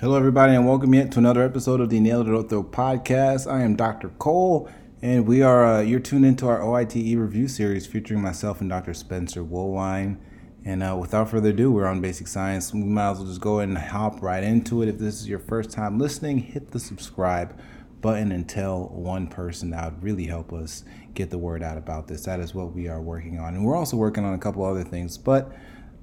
Hello, 0.00 0.16
everybody, 0.16 0.54
and 0.54 0.66
welcome 0.66 0.94
yet 0.94 1.12
to 1.12 1.18
another 1.18 1.42
episode 1.42 1.78
of 1.78 1.90
the 1.90 2.00
Nailed 2.00 2.26
It 2.26 2.30
Ortho 2.30 2.64
podcast. 2.64 3.46
I 3.46 3.60
am 3.60 3.76
Dr. 3.76 4.08
Cole, 4.08 4.66
and 5.02 5.26
we 5.26 5.42
are 5.42 5.62
uh, 5.62 5.80
you're 5.82 6.00
tuned 6.00 6.24
into 6.24 6.48
our 6.48 6.62
OITE 6.62 7.18
review 7.18 7.46
series 7.48 7.86
featuring 7.86 8.22
myself 8.22 8.62
and 8.62 8.70
Dr. 8.70 8.94
Spencer 8.94 9.44
Woolwine. 9.44 10.16
And 10.64 10.82
uh, 10.82 10.96
without 10.98 11.28
further 11.28 11.50
ado, 11.50 11.70
we're 11.70 11.84
on 11.84 12.00
basic 12.00 12.28
science. 12.28 12.72
We 12.72 12.80
might 12.80 13.10
as 13.10 13.18
well 13.18 13.26
just 13.26 13.42
go 13.42 13.58
ahead 13.58 13.68
and 13.68 13.76
hop 13.76 14.22
right 14.22 14.42
into 14.42 14.80
it. 14.80 14.88
If 14.88 14.96
this 14.96 15.20
is 15.20 15.28
your 15.28 15.38
first 15.38 15.70
time 15.70 15.98
listening, 15.98 16.38
hit 16.38 16.70
the 16.70 16.80
subscribe 16.80 17.60
button 18.00 18.32
and 18.32 18.48
tell 18.48 18.88
one 18.88 19.26
person. 19.26 19.68
That 19.68 19.92
would 19.92 20.02
really 20.02 20.24
help 20.24 20.50
us 20.54 20.82
get 21.12 21.28
the 21.28 21.36
word 21.36 21.62
out 21.62 21.76
about 21.76 22.08
this. 22.08 22.24
That 22.24 22.40
is 22.40 22.54
what 22.54 22.72
we 22.72 22.88
are 22.88 23.02
working 23.02 23.38
on, 23.38 23.52
and 23.54 23.66
we're 23.66 23.76
also 23.76 23.98
working 23.98 24.24
on 24.24 24.32
a 24.32 24.38
couple 24.38 24.64
other 24.64 24.82
things, 24.82 25.18
but 25.18 25.52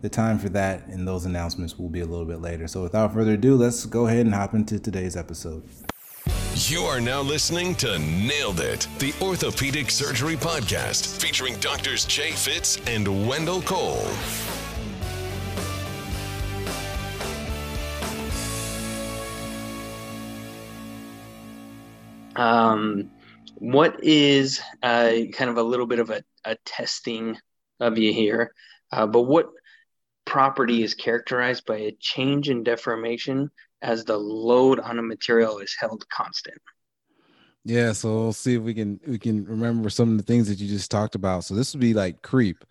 the 0.02 0.10
time 0.10 0.38
for 0.38 0.50
that 0.50 0.86
and 0.88 1.08
those 1.08 1.26
announcements 1.26 1.78
will 1.78 1.90
be 1.90 2.02
a 2.02 2.06
little 2.06 2.26
bit 2.26 2.40
later. 2.40 2.68
So 2.68 2.84
without 2.84 3.14
further 3.14 3.34
ado, 3.34 3.56
let's 3.56 3.86
go 3.86 4.08
ahead 4.08 4.26
and 4.26 4.34
hop 4.34 4.54
into 4.54 4.80
today's 4.80 5.16
episode. 5.16 5.64
You 6.66 6.82
are 6.82 7.00
now 7.00 7.22
listening 7.22 7.76
to 7.76 8.00
Nailed 8.00 8.60
It, 8.60 8.88
the 8.98 9.14
Orthopedic 9.22 9.92
Surgery 9.92 10.36
Podcast, 10.36 11.22
featuring 11.22 11.56
doctors 11.60 12.04
Jay 12.06 12.32
Fitz 12.32 12.80
and 12.88 13.28
Wendell 13.28 13.62
Cole. 13.62 14.08
Um, 22.36 23.12
what 23.56 24.04
is 24.04 24.62
uh, 24.84 25.12
kind 25.34 25.50
of 25.50 25.58
a 25.58 25.64
little 25.64 25.88
bit 25.88 26.00
of 26.00 26.10
a, 26.10 26.24
a 26.44 26.56
testing 26.66 27.38
of 27.80 27.98
you 27.98 28.14
here, 28.14 28.54
uh, 28.92 29.08
but 29.08 29.24
what 29.24 29.50
property 30.28 30.84
is 30.84 30.94
characterized 30.94 31.66
by 31.66 31.78
a 31.78 31.98
change 32.00 32.50
in 32.50 32.64
deformation 32.64 33.50
as 33.82 34.06
the 34.06 34.18
load 34.18 34.80
on 34.80 35.00
a 35.00 35.02
material 35.02 35.58
is 35.60 35.76
held 35.80 36.08
constant. 36.10 36.62
Yeah, 37.64 37.94
so 37.94 38.14
we'll 38.16 38.34
see 38.34 38.56
if 38.56 38.62
we 38.62 38.74
can 38.74 39.00
we 39.08 39.18
can 39.18 39.46
remember 39.46 39.90
some 39.90 40.12
of 40.12 40.18
the 40.18 40.24
things 40.24 40.48
that 40.48 40.60
you 40.60 40.68
just 40.68 40.92
talked 40.92 41.16
about. 41.16 41.44
So 41.44 41.56
this 41.56 41.74
would 41.74 41.82
be 41.82 41.94
like 41.94 42.22
creep. 42.22 42.64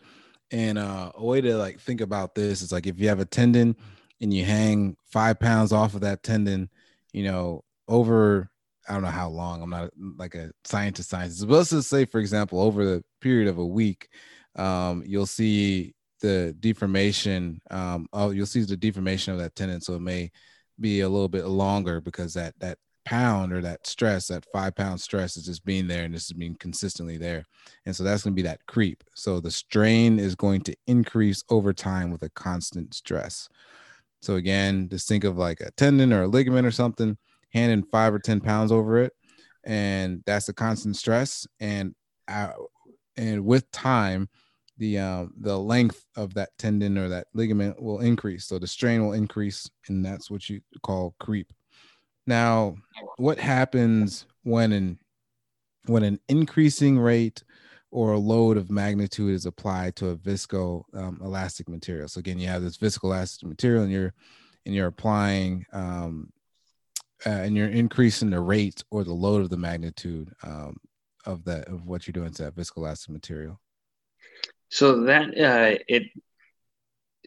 And 0.52 0.78
uh, 0.78 1.10
a 1.14 1.24
way 1.24 1.40
to 1.40 1.56
like 1.56 1.80
think 1.80 2.00
about 2.00 2.34
this 2.34 2.62
is 2.62 2.72
like 2.72 2.86
if 2.86 3.00
you 3.00 3.08
have 3.08 3.20
a 3.20 3.24
tendon 3.24 3.74
and 4.20 4.32
you 4.32 4.44
hang 4.44 4.96
five 5.10 5.40
pounds 5.40 5.72
off 5.72 5.94
of 5.94 6.02
that 6.02 6.22
tendon, 6.22 6.70
you 7.12 7.24
know, 7.24 7.64
over 7.88 8.50
I 8.88 8.92
don't 8.92 9.02
know 9.02 9.08
how 9.08 9.28
long. 9.28 9.62
I'm 9.62 9.70
not 9.70 9.90
like 10.16 10.34
a 10.34 10.52
scientist 10.64 11.10
scientist, 11.10 11.46
but 11.48 11.56
let's 11.56 11.70
just 11.70 11.90
say, 11.90 12.04
for 12.04 12.20
example, 12.20 12.60
over 12.60 12.84
the 12.84 13.02
period 13.20 13.48
of 13.48 13.58
a 13.58 13.66
week, 13.66 14.08
um, 14.54 15.02
you'll 15.04 15.26
see 15.26 15.95
the 16.20 16.56
deformation 16.60 17.60
um 17.70 18.06
oh 18.12 18.30
you'll 18.30 18.46
see 18.46 18.62
the 18.62 18.76
deformation 18.76 19.32
of 19.32 19.38
that 19.38 19.54
tendon 19.54 19.80
so 19.80 19.94
it 19.94 20.00
may 20.00 20.30
be 20.80 21.00
a 21.00 21.08
little 21.08 21.28
bit 21.28 21.46
longer 21.46 22.00
because 22.00 22.34
that 22.34 22.54
that 22.58 22.78
pound 23.06 23.52
or 23.52 23.62
that 23.62 23.86
stress 23.86 24.26
that 24.26 24.44
five 24.52 24.74
pound 24.74 25.00
stress 25.00 25.36
is 25.36 25.46
just 25.46 25.64
being 25.64 25.86
there 25.86 26.04
and 26.04 26.12
this 26.12 26.24
is 26.24 26.32
being 26.32 26.56
consistently 26.56 27.16
there. 27.16 27.44
And 27.86 27.94
so 27.94 28.02
that's 28.02 28.24
going 28.24 28.34
to 28.34 28.42
be 28.42 28.46
that 28.46 28.66
creep. 28.66 29.04
So 29.14 29.38
the 29.38 29.50
strain 29.50 30.18
is 30.18 30.34
going 30.34 30.62
to 30.62 30.74
increase 30.88 31.44
over 31.48 31.72
time 31.72 32.10
with 32.10 32.24
a 32.24 32.30
constant 32.30 32.94
stress. 32.94 33.48
So 34.20 34.34
again 34.34 34.88
just 34.90 35.06
think 35.08 35.22
of 35.22 35.38
like 35.38 35.60
a 35.60 35.70
tendon 35.72 36.12
or 36.12 36.24
a 36.24 36.26
ligament 36.26 36.66
or 36.66 36.72
something 36.72 37.16
handing 37.52 37.84
five 37.84 38.12
or 38.12 38.18
ten 38.18 38.40
pounds 38.40 38.72
over 38.72 38.98
it 38.98 39.12
and 39.62 40.22
that's 40.26 40.46
the 40.46 40.52
constant 40.52 40.96
stress. 40.96 41.46
And 41.60 41.94
uh, 42.26 42.50
and 43.16 43.44
with 43.44 43.70
time 43.70 44.28
the 44.78 44.98
um, 44.98 45.32
the 45.40 45.58
length 45.58 46.04
of 46.16 46.34
that 46.34 46.50
tendon 46.58 46.98
or 46.98 47.08
that 47.08 47.28
ligament 47.34 47.80
will 47.80 48.00
increase. 48.00 48.46
So 48.46 48.58
the 48.58 48.66
strain 48.66 49.04
will 49.04 49.14
increase, 49.14 49.68
and 49.88 50.04
that's 50.04 50.30
what 50.30 50.48
you 50.48 50.60
call 50.82 51.14
creep. 51.18 51.52
Now, 52.26 52.76
what 53.16 53.38
happens 53.38 54.26
when 54.42 54.72
an 54.72 54.98
when 55.86 56.02
an 56.02 56.18
increasing 56.28 56.98
rate 56.98 57.42
or 57.90 58.12
a 58.12 58.18
load 58.18 58.56
of 58.56 58.70
magnitude 58.70 59.34
is 59.34 59.46
applied 59.46 59.96
to 59.96 60.08
a 60.08 60.16
visco 60.16 60.82
um, 60.94 61.20
elastic 61.22 61.68
material? 61.68 62.08
So 62.08 62.18
again, 62.18 62.38
you 62.38 62.48
have 62.48 62.62
this 62.62 62.76
viscoelastic 62.76 63.44
material, 63.44 63.84
and 63.84 63.92
you're 63.92 64.14
and 64.66 64.74
you're 64.74 64.88
applying 64.88 65.64
um, 65.72 66.32
uh, 67.24 67.30
and 67.30 67.56
you're 67.56 67.68
increasing 67.68 68.30
the 68.30 68.40
rate 68.40 68.84
or 68.90 69.04
the 69.04 69.14
load 69.14 69.40
of 69.40 69.48
the 69.48 69.56
magnitude 69.56 70.32
um, 70.42 70.76
of 71.24 71.44
that 71.44 71.68
of 71.68 71.86
what 71.86 72.06
you're 72.06 72.12
doing 72.12 72.32
to 72.32 72.44
that 72.44 72.54
viscoelastic 72.54 73.08
material. 73.08 73.60
So 74.68 75.04
that 75.04 75.28
uh, 75.28 75.78
it 75.88 76.04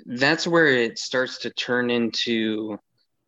that's 0.05 0.47
where 0.47 0.67
it 0.67 0.97
starts 0.97 1.39
to 1.39 1.49
turn 1.51 1.89
into 1.89 2.79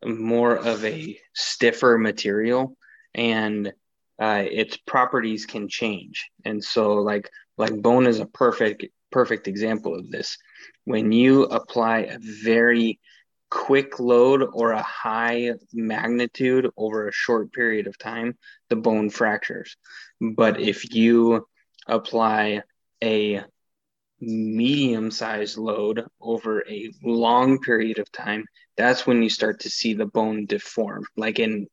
more 0.04 0.56
of 0.56 0.84
a 0.86 1.20
stiffer 1.34 1.98
material, 1.98 2.76
and 3.14 3.72
uh, 4.20 4.44
its 4.50 4.78
properties 4.78 5.46
can 5.46 5.68
change. 5.68 6.30
And 6.46 6.64
so, 6.64 6.96
like 6.96 7.30
like 7.58 7.82
bone 7.82 8.08
is 8.08 8.20
a 8.20 8.26
perfect 8.26 8.86
perfect 9.12 9.48
example 9.48 9.96
of 9.96 10.10
this. 10.10 10.38
When 10.86 11.12
you 11.12 11.44
apply 11.44 12.00
a 12.00 12.18
very 12.20 13.00
quick 13.50 14.00
load 14.00 14.48
or 14.54 14.72
a 14.72 14.82
high 14.82 15.52
magnitude 15.74 16.70
over 16.78 17.08
a 17.08 17.14
short 17.14 17.52
period 17.52 17.86
of 17.86 17.98
time, 17.98 18.38
the 18.70 18.78
bone 18.78 19.10
fractures. 19.10 19.76
But 20.22 20.60
if 20.60 20.96
you 20.96 21.48
apply 21.88 22.64
a 23.04 23.44
medium 24.22 25.10
sized 25.10 25.58
load 25.58 26.06
over 26.22 26.64
a 26.70 26.92
long 27.04 27.60
period 27.60 28.00
of 28.00 28.12
time, 28.12 28.46
that's 28.78 29.06
when 29.06 29.24
you 29.24 29.30
start 29.30 29.62
to 29.62 29.70
see 29.70 29.94
the 29.94 30.06
bone 30.06 30.46
deform. 30.46 31.04
Like 31.18 31.40
in 31.40 31.68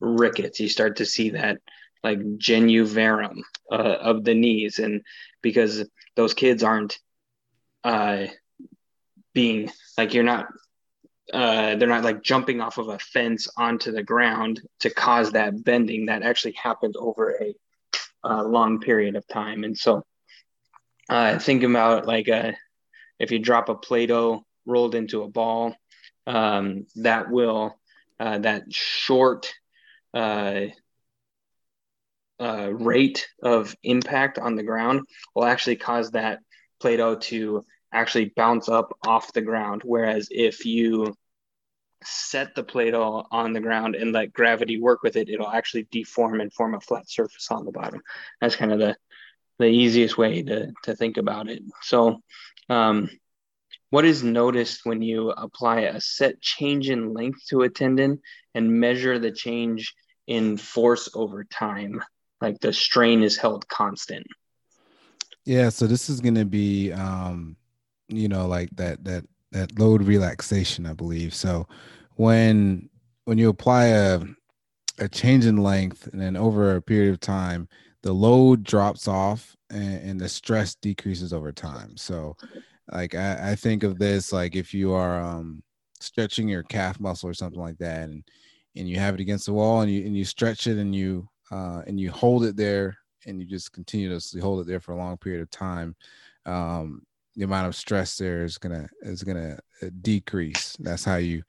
rickets, 0.00 0.58
you 0.60 0.68
start 0.68 0.96
to 0.96 1.06
see 1.06 1.30
that 1.30 1.58
like 2.02 2.18
genu 2.38 2.86
varum 2.86 3.42
uh, 3.70 3.74
of 4.00 4.24
the 4.24 4.34
knees. 4.34 4.78
And 4.78 5.02
because 5.42 5.84
those 6.16 6.34
kids 6.34 6.62
aren't 6.62 6.98
uh, 7.84 8.26
being 9.34 9.70
like, 9.96 10.14
you're 10.14 10.24
not. 10.24 10.46
Uh, 11.32 11.76
they're 11.76 11.86
not 11.86 12.02
like 12.02 12.24
jumping 12.24 12.60
off 12.60 12.78
of 12.78 12.88
a 12.88 12.98
fence 12.98 13.46
onto 13.56 13.92
the 13.92 14.02
ground 14.02 14.60
to 14.80 14.90
cause 14.90 15.30
that 15.30 15.62
bending 15.62 16.06
that 16.06 16.24
actually 16.24 16.54
happened 16.60 16.96
over 16.98 17.40
a, 17.40 17.54
a 18.24 18.42
long 18.42 18.80
period 18.80 19.14
of 19.14 19.24
time. 19.28 19.62
And 19.62 19.78
so 19.78 20.04
uh, 21.10 21.38
think 21.40 21.64
about 21.64 22.06
like 22.06 22.28
a, 22.28 22.50
uh, 22.50 22.52
if 23.18 23.32
you 23.32 23.40
drop 23.40 23.68
a 23.68 23.74
Play-Doh 23.74 24.44
rolled 24.64 24.94
into 24.94 25.22
a 25.22 25.28
ball, 25.28 25.74
um, 26.26 26.86
that 26.96 27.30
will 27.30 27.78
uh, 28.20 28.38
that 28.38 28.72
short 28.72 29.52
uh, 30.14 30.66
uh, 32.38 32.70
rate 32.72 33.28
of 33.42 33.74
impact 33.82 34.38
on 34.38 34.54
the 34.54 34.62
ground 34.62 35.00
will 35.34 35.44
actually 35.44 35.76
cause 35.76 36.12
that 36.12 36.38
Play-Doh 36.80 37.16
to 37.16 37.64
actually 37.92 38.32
bounce 38.36 38.68
up 38.68 38.96
off 39.04 39.32
the 39.32 39.42
ground. 39.42 39.82
Whereas 39.84 40.28
if 40.30 40.64
you 40.64 41.14
set 42.04 42.54
the 42.54 42.62
Play-Doh 42.62 43.26
on 43.32 43.52
the 43.52 43.60
ground 43.60 43.96
and 43.96 44.12
let 44.12 44.32
gravity 44.32 44.80
work 44.80 45.02
with 45.02 45.16
it, 45.16 45.28
it'll 45.28 45.50
actually 45.50 45.88
deform 45.90 46.40
and 46.40 46.52
form 46.52 46.74
a 46.74 46.80
flat 46.80 47.10
surface 47.10 47.48
on 47.50 47.64
the 47.64 47.72
bottom. 47.72 48.00
That's 48.40 48.56
kind 48.56 48.72
of 48.72 48.78
the 48.78 48.96
the 49.60 49.66
easiest 49.66 50.16
way 50.16 50.42
to, 50.42 50.72
to 50.84 50.96
think 50.96 51.18
about 51.18 51.48
it. 51.48 51.62
So, 51.82 52.22
um, 52.70 53.10
what 53.90 54.04
is 54.04 54.22
noticed 54.22 54.80
when 54.84 55.02
you 55.02 55.30
apply 55.30 55.80
a 55.80 56.00
set 56.00 56.40
change 56.40 56.88
in 56.88 57.12
length 57.12 57.46
to 57.48 57.62
a 57.62 57.68
tendon 57.68 58.20
and 58.54 58.80
measure 58.80 59.18
the 59.18 59.32
change 59.32 59.94
in 60.26 60.56
force 60.56 61.10
over 61.14 61.44
time? 61.44 62.02
Like 62.40 62.60
the 62.60 62.72
strain 62.72 63.22
is 63.22 63.36
held 63.36 63.68
constant. 63.68 64.26
Yeah, 65.44 65.68
so 65.68 65.86
this 65.86 66.08
is 66.08 66.20
going 66.20 66.36
to 66.36 66.44
be, 66.44 66.92
um, 66.92 67.56
you 68.08 68.28
know, 68.28 68.46
like 68.46 68.70
that 68.76 69.04
that 69.04 69.24
that 69.52 69.78
load 69.78 70.02
relaxation, 70.04 70.86
I 70.86 70.94
believe. 70.94 71.34
So 71.34 71.66
when 72.14 72.88
when 73.24 73.36
you 73.36 73.48
apply 73.48 73.86
a 73.86 74.20
a 74.98 75.08
change 75.08 75.46
in 75.46 75.56
length 75.56 76.06
and 76.06 76.20
then 76.20 76.36
over 76.36 76.76
a 76.76 76.82
period 76.82 77.12
of 77.12 77.20
time, 77.20 77.68
the 78.02 78.12
load 78.12 78.64
drops 78.64 79.08
off 79.08 79.56
and, 79.70 80.10
and 80.10 80.20
the 80.20 80.28
stress 80.28 80.74
decreases 80.74 81.32
over 81.32 81.52
time. 81.52 81.96
So, 81.96 82.36
like 82.92 83.14
I, 83.14 83.52
I, 83.52 83.54
think 83.54 83.82
of 83.82 83.98
this 83.98 84.32
like 84.32 84.56
if 84.56 84.74
you 84.74 84.92
are 84.92 85.20
um, 85.20 85.62
stretching 86.00 86.48
your 86.48 86.64
calf 86.64 86.98
muscle 86.98 87.28
or 87.28 87.34
something 87.34 87.60
like 87.60 87.78
that, 87.78 88.08
and 88.08 88.24
and 88.76 88.88
you 88.88 88.98
have 88.98 89.14
it 89.14 89.20
against 89.20 89.46
the 89.46 89.52
wall 89.52 89.82
and 89.82 89.90
you 89.90 90.04
and 90.04 90.16
you 90.16 90.24
stretch 90.24 90.66
it 90.66 90.78
and 90.78 90.94
you 90.94 91.28
uh, 91.50 91.82
and 91.86 92.00
you 92.00 92.10
hold 92.10 92.44
it 92.44 92.56
there 92.56 92.96
and 93.26 93.40
you 93.40 93.46
just 93.46 93.72
continuously 93.72 94.40
hold 94.40 94.60
it 94.60 94.66
there 94.66 94.80
for 94.80 94.92
a 94.92 94.96
long 94.96 95.16
period 95.16 95.42
of 95.42 95.50
time. 95.50 95.94
Um, 96.46 97.02
the 97.36 97.44
amount 97.44 97.68
of 97.68 97.76
stress 97.76 98.16
there 98.16 98.44
is 98.44 98.58
gonna 98.58 98.88
is 99.02 99.22
gonna 99.22 99.58
uh, 99.82 99.90
decrease. 100.00 100.76
That's 100.80 101.04
how 101.04 101.16
you 101.16 101.42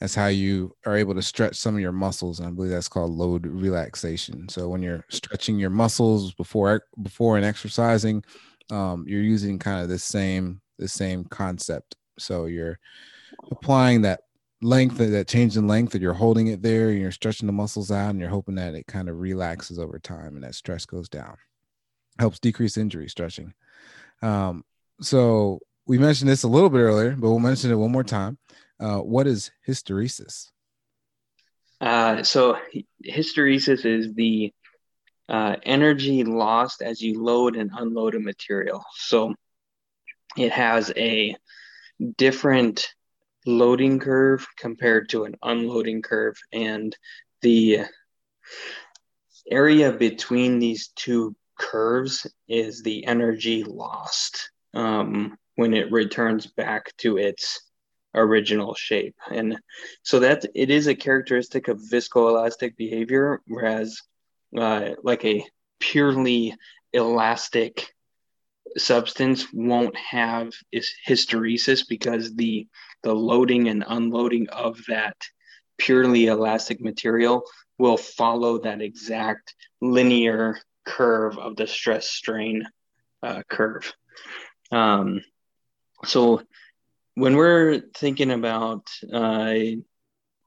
that's 0.00 0.14
how 0.14 0.28
you 0.28 0.74
are 0.86 0.96
able 0.96 1.14
to 1.14 1.22
stretch 1.22 1.56
some 1.56 1.74
of 1.74 1.80
your 1.80 1.92
muscles 1.92 2.38
and 2.38 2.48
i 2.48 2.50
believe 2.50 2.70
that's 2.70 2.88
called 2.88 3.10
load 3.10 3.46
relaxation. 3.46 4.48
So 4.48 4.68
when 4.68 4.82
you're 4.82 5.04
stretching 5.08 5.58
your 5.58 5.70
muscles 5.70 6.32
before 6.34 6.82
before 7.02 7.36
and 7.36 7.44
exercising 7.44 8.24
um, 8.70 9.04
you're 9.06 9.22
using 9.22 9.58
kind 9.58 9.82
of 9.82 9.88
the 9.88 9.98
same 9.98 10.60
the 10.78 10.88
same 10.88 11.24
concept. 11.24 11.96
So 12.18 12.46
you're 12.46 12.78
applying 13.50 14.02
that 14.02 14.20
length 14.60 14.98
that 14.98 15.28
change 15.28 15.56
in 15.56 15.68
length 15.68 15.92
that 15.92 16.02
you're 16.02 16.12
holding 16.12 16.48
it 16.48 16.62
there 16.62 16.90
and 16.90 17.00
you're 17.00 17.12
stretching 17.12 17.46
the 17.46 17.52
muscles 17.52 17.90
out 17.90 18.10
and 18.10 18.20
you're 18.20 18.28
hoping 18.28 18.56
that 18.56 18.74
it 18.74 18.86
kind 18.86 19.08
of 19.08 19.20
relaxes 19.20 19.78
over 19.78 19.98
time 19.98 20.34
and 20.34 20.44
that 20.44 20.54
stress 20.54 20.84
goes 20.84 21.08
down. 21.08 21.36
Helps 22.18 22.40
decrease 22.40 22.76
injury 22.76 23.08
stretching. 23.08 23.54
Um, 24.20 24.64
so 25.00 25.60
we 25.86 25.96
mentioned 25.96 26.28
this 26.28 26.42
a 26.42 26.48
little 26.48 26.70
bit 26.70 26.80
earlier 26.80 27.12
but 27.12 27.30
we'll 27.30 27.38
mention 27.38 27.70
it 27.70 27.76
one 27.76 27.92
more 27.92 28.04
time 28.04 28.36
uh, 28.80 28.98
what 28.98 29.26
is 29.26 29.50
hysteresis? 29.66 30.50
Uh, 31.80 32.22
so 32.22 32.58
hysteresis 33.06 33.84
is 33.84 34.14
the 34.14 34.52
uh, 35.28 35.56
energy 35.62 36.24
lost 36.24 36.82
as 36.82 37.00
you 37.00 37.22
load 37.22 37.56
and 37.56 37.70
unload 37.76 38.14
a 38.14 38.20
material. 38.20 38.84
So 38.94 39.34
it 40.36 40.52
has 40.52 40.92
a 40.96 41.36
different 42.16 42.88
loading 43.46 43.98
curve 43.98 44.46
compared 44.56 45.08
to 45.10 45.24
an 45.24 45.36
unloading 45.42 46.02
curve 46.02 46.36
and 46.52 46.96
the 47.42 47.80
area 49.50 49.92
between 49.92 50.58
these 50.58 50.88
two 50.88 51.34
curves 51.58 52.26
is 52.48 52.82
the 52.82 53.06
energy 53.06 53.64
lost 53.64 54.50
um, 54.74 55.36
when 55.56 55.74
it 55.74 55.90
returns 55.90 56.46
back 56.46 56.94
to 56.98 57.16
its 57.16 57.67
original 58.14 58.74
shape 58.74 59.16
and 59.30 59.58
so 60.02 60.20
that 60.20 60.44
it 60.54 60.70
is 60.70 60.86
a 60.86 60.94
characteristic 60.94 61.68
of 61.68 61.78
viscoelastic 61.78 62.76
behavior 62.76 63.40
whereas 63.46 64.02
uh, 64.56 64.90
like 65.02 65.24
a 65.24 65.44
purely 65.78 66.54
elastic 66.92 67.94
substance 68.76 69.46
won't 69.52 69.96
have 69.96 70.52
is 70.72 70.92
hysteresis 71.06 71.86
because 71.88 72.34
the 72.34 72.66
the 73.02 73.14
loading 73.14 73.68
and 73.68 73.84
unloading 73.86 74.48
of 74.48 74.78
that 74.88 75.16
purely 75.78 76.26
elastic 76.26 76.80
material 76.80 77.44
will 77.78 77.96
follow 77.96 78.58
that 78.58 78.82
exact 78.82 79.54
linear 79.80 80.58
curve 80.84 81.38
of 81.38 81.56
the 81.56 81.66
stress 81.66 82.10
strain 82.10 82.66
uh, 83.22 83.42
curve. 83.48 83.92
Um, 84.72 85.20
so 86.04 86.42
when 87.18 87.36
we're 87.36 87.80
thinking 87.94 88.30
about 88.30 88.88
uh, 89.12 89.54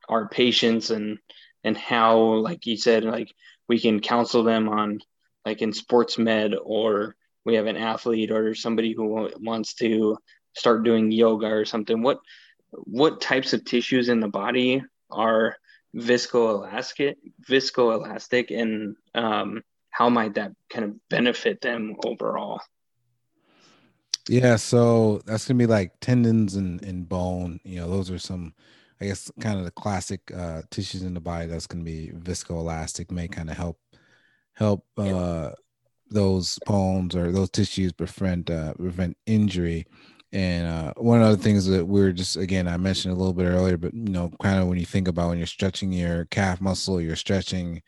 our 0.07 0.29
patients 0.29 0.89
and 0.89 1.17
and 1.63 1.77
how, 1.77 2.17
like 2.17 2.65
you 2.65 2.77
said, 2.77 3.03
like 3.03 3.33
we 3.67 3.79
can 3.79 3.99
counsel 3.99 4.43
them 4.43 4.67
on 4.69 4.99
like 5.45 5.61
in 5.61 5.73
sports 5.73 6.17
med 6.17 6.55
or 6.61 7.15
we 7.45 7.55
have 7.55 7.67
an 7.67 7.77
athlete 7.77 8.31
or 8.31 8.55
somebody 8.55 8.93
who 8.93 9.29
wants 9.39 9.73
to 9.75 10.17
start 10.55 10.83
doing 10.83 11.11
yoga 11.11 11.47
or 11.47 11.65
something 11.65 12.01
what 12.01 12.19
what 12.71 13.21
types 13.21 13.53
of 13.53 13.63
tissues 13.65 14.09
in 14.09 14.19
the 14.19 14.27
body 14.27 14.83
are 15.09 15.55
viscoelastic 15.95 17.15
viscoelastic 17.49 18.51
and 18.51 18.95
um, 19.15 19.61
how 19.89 20.09
might 20.09 20.35
that 20.35 20.51
kind 20.69 20.85
of 20.85 21.09
benefit 21.09 21.61
them 21.61 21.95
overall 22.05 22.61
yeah 24.29 24.55
so 24.55 25.21
that's 25.25 25.47
gonna 25.47 25.57
be 25.57 25.65
like 25.65 25.91
tendons 25.99 26.55
and, 26.55 26.83
and 26.83 27.09
bone 27.09 27.59
you 27.63 27.77
know 27.77 27.89
those 27.89 28.11
are 28.11 28.19
some 28.19 28.53
i 29.01 29.05
guess 29.05 29.31
kind 29.39 29.57
of 29.57 29.65
the 29.65 29.71
classic 29.71 30.21
uh, 30.35 30.61
tissues 30.69 31.03
in 31.03 31.13
the 31.13 31.19
body 31.19 31.47
that's 31.47 31.67
gonna 31.67 31.83
be 31.83 32.11
viscoelastic 32.15 33.11
may 33.11 33.27
kind 33.27 33.49
of 33.49 33.57
help 33.57 33.79
help 34.53 34.85
uh, 34.97 35.51
those 36.11 36.59
bones 36.65 37.15
or 37.15 37.31
those 37.31 37.49
tissues 37.49 37.91
prevent 37.93 38.49
uh, 38.49 38.73
prevent 38.75 39.17
injury. 39.25 39.85
And 40.33 40.67
uh, 40.67 40.93
one 40.97 41.21
of 41.21 41.35
the 41.35 41.43
things 41.43 41.65
that 41.67 41.85
we 41.85 42.01
are 42.01 42.11
just 42.11 42.37
again 42.37 42.67
I 42.67 42.77
mentioned 42.77 43.13
a 43.13 43.17
little 43.17 43.33
bit 43.33 43.45
earlier, 43.45 43.77
but 43.77 43.93
you 43.93 44.09
know, 44.09 44.31
kind 44.41 44.59
of 44.59 44.67
when 44.67 44.79
you 44.79 44.85
think 44.85 45.07
about 45.07 45.29
when 45.29 45.37
you're 45.37 45.47
stretching 45.47 45.91
your 45.91 46.25
calf 46.25 46.61
muscle, 46.61 47.01
you're 47.01 47.15
stretching 47.15 47.81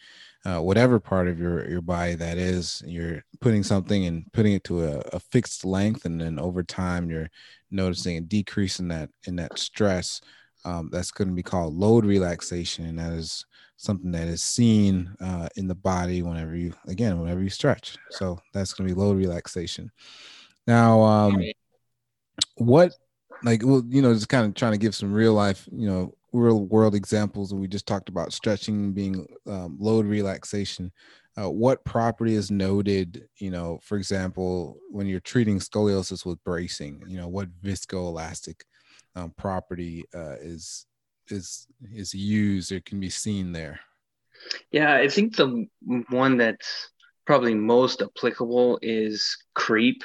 uh, 0.46 0.60
whatever 0.60 1.00
part 1.00 1.28
of 1.28 1.40
your 1.40 1.70
your 1.70 1.82
body 1.82 2.16
that 2.16 2.38
is, 2.38 2.84
you're 2.86 3.24
putting 3.40 3.64
something 3.64 4.06
and 4.06 4.32
putting 4.34 4.54
it 4.54 4.64
to 4.66 4.84
a, 4.84 5.00
a 5.14 5.20
fixed 5.20 5.64
length, 5.66 6.06
and 6.06 6.20
then 6.20 6.40
over 6.40 6.64
time 6.64 7.10
you're 7.10 7.30
noticing 7.72 8.18
a 8.18 8.22
decrease 8.22 8.80
in 8.80 8.88
that 8.90 9.10
in 9.26 9.36
that 9.38 9.58
stress. 9.58 10.22
Um, 10.66 10.90
that's 10.94 11.12
going 11.12 11.28
to 11.28 11.34
be 11.34 11.44
called 11.44 11.74
load 11.74 12.06
relaxation, 12.06 12.86
and 12.86 12.98
that 12.98 13.12
is 13.12 13.46
something 13.78 14.12
that 14.12 14.28
is 14.28 14.42
seen 14.42 15.14
uh, 15.20 15.50
in 15.58 15.68
the 15.68 15.76
body 15.76 16.22
whenever 16.22 16.56
you 16.56 16.74
again 16.88 17.20
whenever 17.20 17.42
you 17.42 17.50
stretch 17.50 17.98
so 18.12 18.40
that's 18.54 18.74
going 18.74 18.88
to 18.88 18.96
be 18.96 19.00
load 19.00 19.18
relaxation 19.18 19.92
now 20.68 21.02
um 21.02 21.44
what 22.56 22.94
like 23.44 23.62
well 23.66 23.84
you 23.90 24.02
know 24.02 24.14
just 24.14 24.30
kind 24.30 24.46
of 24.46 24.54
trying 24.54 24.72
to 24.72 24.78
give 24.78 24.96
some 24.96 25.14
real 25.14 25.34
life 25.34 25.68
you 25.72 25.88
know 25.88 26.14
real 26.34 26.66
world 26.66 26.96
examples 26.96 27.52
and 27.52 27.62
we 27.62 27.68
just 27.68 27.88
talked 27.88 28.10
about 28.10 28.34
stretching 28.34 28.92
being 28.92 29.26
um, 29.48 29.78
load 29.80 30.06
relaxation 30.06 30.92
uh, 31.40 31.50
what 31.50 31.84
property 31.86 32.34
is 32.34 32.52
noted 32.52 33.28
you 33.38 33.52
know 33.52 33.80
for 33.82 33.98
example 33.98 34.78
when 34.90 35.08
you're 35.08 35.20
treating 35.20 35.60
scoliosis 35.60 36.26
with 36.26 36.44
bracing 36.44 37.02
you 37.08 37.18
know 37.18 37.28
what 37.28 37.48
viscoelastic 37.62 38.62
um, 39.16 39.32
property 39.38 40.06
uh, 40.14 40.36
is 40.42 40.86
is 41.30 41.68
is 41.94 42.14
used 42.14 42.72
or 42.72 42.80
can 42.82 43.00
be 43.00 43.10
seen 43.10 43.52
there? 43.52 43.80
Yeah, 44.72 44.94
I 44.96 45.08
think 45.08 45.36
the 45.36 45.68
one 46.10 46.38
that's 46.38 46.90
probably 47.26 47.56
most 47.56 48.02
applicable 48.02 48.80
is 48.82 49.38
creep, 49.54 50.04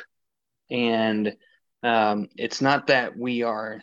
and 0.70 1.34
um, 1.82 2.28
it's 2.36 2.60
not 2.60 2.88
that 2.88 3.16
we 3.16 3.42
are 3.42 3.80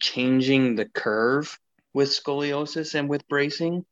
changing 0.00 0.74
the 0.74 0.84
curve 0.86 1.58
with 1.92 2.08
scoliosis 2.08 2.94
and 2.94 3.08
with 3.08 3.28
bracing, 3.28 3.84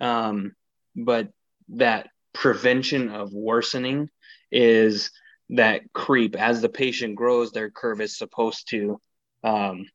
um, 0.00 0.54
but 0.96 1.28
that 1.68 2.08
prevention 2.32 3.10
of 3.10 3.32
worsening 3.32 4.10
is 4.50 5.10
that 5.50 5.92
creep 5.92 6.36
as 6.36 6.60
the 6.60 6.68
patient 6.68 7.14
grows 7.16 7.52
their 7.52 7.70
curve 7.70 8.00
is 8.00 8.16
supposed 8.16 8.68
to 8.70 9.00
um, 9.42 9.86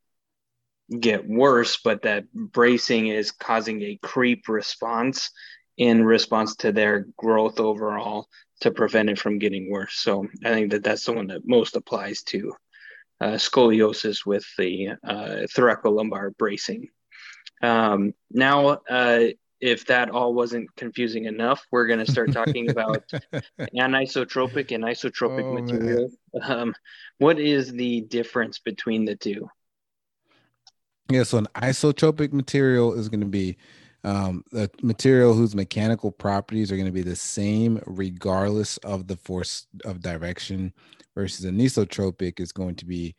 get 0.98 1.28
worse, 1.28 1.78
but 1.82 2.02
that 2.02 2.32
bracing 2.32 3.08
is 3.08 3.30
causing 3.32 3.82
a 3.82 3.98
creep 4.02 4.48
response 4.48 5.30
in 5.76 6.04
response 6.04 6.56
to 6.56 6.72
their 6.72 7.06
growth 7.16 7.60
overall 7.60 8.26
to 8.60 8.70
prevent 8.70 9.08
it 9.08 9.18
from 9.18 9.38
getting 9.38 9.70
worse. 9.70 9.94
So 9.94 10.26
I 10.44 10.50
think 10.52 10.72
that 10.72 10.82
that's 10.84 11.04
the 11.04 11.12
one 11.12 11.28
that 11.28 11.46
most 11.46 11.76
applies 11.76 12.22
to 12.24 12.52
uh, 13.20 13.32
scoliosis 13.32 14.24
with 14.24 14.44
the 14.56 14.90
uh, 15.04 15.46
thoracolumbar 15.54 16.36
bracing. 16.36 16.88
Um, 17.62 18.14
now, 18.30 18.78
uh, 18.88 19.24
if 19.60 19.86
that 19.86 20.10
all 20.10 20.32
wasn't 20.32 20.74
confusing 20.76 21.26
enough, 21.26 21.66
we're 21.70 21.86
going 21.86 22.04
to 22.04 22.10
start 22.10 22.32
talking 22.40 22.70
about 22.70 23.04
anisotropic 23.60 24.74
and 24.74 24.84
isotropic 24.84 25.44
oh, 25.44 25.60
material. 25.60 26.10
Um, 26.42 26.74
what 27.18 27.38
is 27.38 27.72
the 27.72 28.00
difference 28.02 28.58
between 28.58 29.04
the 29.04 29.16
two? 29.16 29.48
Yeah, 31.10 31.24
so 31.24 31.38
an 31.38 31.48
isotropic 31.56 32.32
material 32.32 32.94
is 32.94 33.08
going 33.08 33.20
to 33.20 33.26
be 33.26 33.56
um, 34.04 34.44
the 34.50 34.70
material 34.82 35.34
whose 35.34 35.54
mechanical 35.54 36.10
properties 36.10 36.72
are 36.72 36.76
going 36.76 36.86
to 36.86 36.92
be 36.92 37.02
the 37.02 37.16
same 37.16 37.80
regardless 37.86 38.76
of 38.78 39.06
the 39.06 39.16
force 39.16 39.66
of 39.84 40.00
direction, 40.00 40.72
versus 41.14 41.44
anisotropic 41.44 42.40
is 42.40 42.52
going 42.52 42.76
to 42.76 42.86
be 42.86 43.14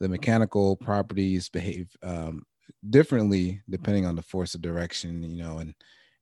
the 0.00 0.08
mechanical 0.08 0.76
properties 0.76 1.48
behave 1.48 1.88
um, 2.02 2.44
differently 2.90 3.60
depending 3.70 4.06
on 4.06 4.16
the 4.16 4.22
force 4.22 4.54
of 4.54 4.62
direction. 4.62 5.22
You 5.22 5.42
know, 5.42 5.58
and 5.58 5.74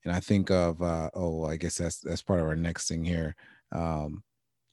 and 0.04 0.14
I 0.14 0.20
think 0.20 0.50
of 0.50 0.80
uh, 0.80 1.10
oh, 1.14 1.44
I 1.44 1.56
guess 1.56 1.76
that's 1.76 1.98
that's 1.98 2.22
part 2.22 2.40
of 2.40 2.46
our 2.46 2.56
next 2.56 2.88
thing 2.88 3.04
here. 3.04 3.34
Um, 3.72 4.22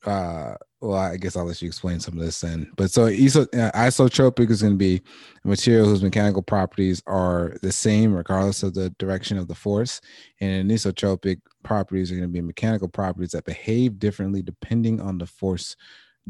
uh 0.06 0.56
well 0.82 0.98
i 0.98 1.16
guess 1.18 1.36
i'll 1.36 1.46
let 1.46 1.62
you 1.62 1.68
explain 1.68 2.00
some 2.00 2.18
of 2.18 2.24
this 2.24 2.42
then. 2.42 2.70
But 2.76 2.92
so 2.92 3.08
iso, 3.08 3.44
uh, 3.58 3.72
isotropic 3.72 4.50
is 4.50 4.62
going 4.62 4.74
to 4.74 4.78
be 4.78 5.02
a 5.44 5.48
material 5.48 5.86
whose 5.86 6.04
mechanical 6.04 6.42
properties 6.42 7.02
are 7.08 7.58
the 7.62 7.72
same 7.72 8.14
regardless 8.14 8.64
of 8.64 8.74
the 8.74 8.90
direction 9.00 9.38
of 9.38 9.48
the 9.48 9.56
force. 9.56 10.02
And 10.42 10.70
anisotropic 10.70 11.40
properties 11.64 12.12
are 12.12 12.16
going 12.16 12.28
to 12.28 12.34
be 12.34 12.42
mechanical 12.42 12.90
properties 12.90 13.32
that 13.32 13.46
behave 13.46 14.00
differently 14.00 14.42
depending 14.42 15.00
on 15.00 15.18
the 15.18 15.26
force 15.26 15.76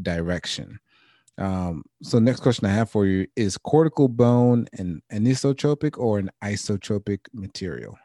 direction. 0.00 0.78
Um, 1.36 1.82
so 2.00 2.20
next 2.20 2.40
question 2.40 2.66
i 2.66 2.72
have 2.72 2.90
for 2.90 3.06
you 3.06 3.26
is 3.34 3.58
cortical 3.58 4.06
bone 4.06 4.68
an 4.74 5.02
anisotropic 5.12 5.98
or 5.98 6.20
an 6.20 6.30
isotropic 6.44 7.18
material 7.32 7.98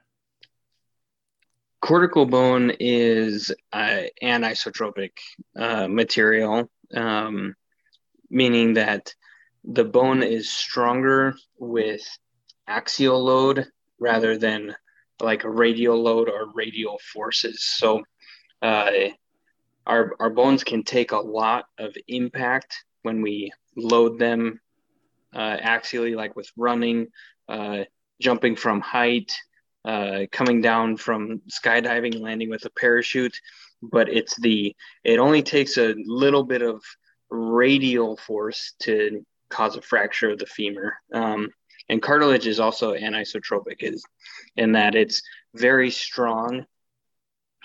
cortical 1.82 2.26
bone 2.26 2.72
is 2.80 3.52
uh, 3.74 4.02
anisotropic 4.22 5.12
uh, 5.58 5.88
material, 5.88 6.70
um, 6.94 7.56
meaning 8.30 8.74
that 8.74 9.14
the 9.64 9.84
bone 9.84 10.24
is 10.24 10.50
stronger 10.50 11.36
with 11.58 12.02
axial 12.68 13.24
load 13.24 13.68
rather 14.00 14.38
than 14.38 14.76
like 15.22 15.44
a 15.44 15.50
radial 15.50 16.02
load 16.02 16.30
or 16.30 16.52
radial 16.54 17.00
forces. 17.14 17.64
So 17.64 18.04
uh, 18.62 18.92
our, 19.86 20.16
our 20.20 20.30
bones 20.30 20.64
can 20.64 20.84
take 20.84 21.12
a 21.12 21.18
lot 21.18 21.66
of 21.78 21.96
impact 22.08 22.74
when 23.02 23.22
we 23.22 23.52
load 23.76 24.20
them 24.20 24.60
uh, 25.34 25.58
axially, 25.58 26.16
like 26.16 26.36
with 26.36 26.50
running, 26.58 27.08
uh, 27.48 27.84
jumping 28.22 28.56
from 28.56 28.82
height, 28.82 29.34
uh, 29.86 30.22
coming 30.32 30.62
down 30.62 30.98
from 30.98 31.42
skydiving, 31.50 32.20
landing 32.20 32.50
with 32.50 32.66
a 32.66 32.70
parachute. 32.72 33.38
But 33.82 34.10
it's 34.10 34.36
the 34.40 34.76
it 35.04 35.20
only 35.20 35.42
takes 35.42 35.78
a 35.78 35.96
little 36.06 36.44
bit 36.44 36.62
of 36.62 36.84
radial 37.30 38.18
force 38.18 38.74
to 38.80 39.26
cause 39.50 39.76
a 39.78 39.82
fracture 39.82 40.32
of 40.32 40.40
the 40.40 40.46
femur. 40.46 40.96
Um, 41.14 41.50
and 41.88 42.02
cartilage 42.02 42.46
is 42.46 42.60
also 42.60 42.94
anisotropic, 42.94 43.78
is 43.80 44.04
in 44.56 44.74
that 44.74 44.96
it's 44.96 45.22
very 45.56 45.90
strong 45.90 46.66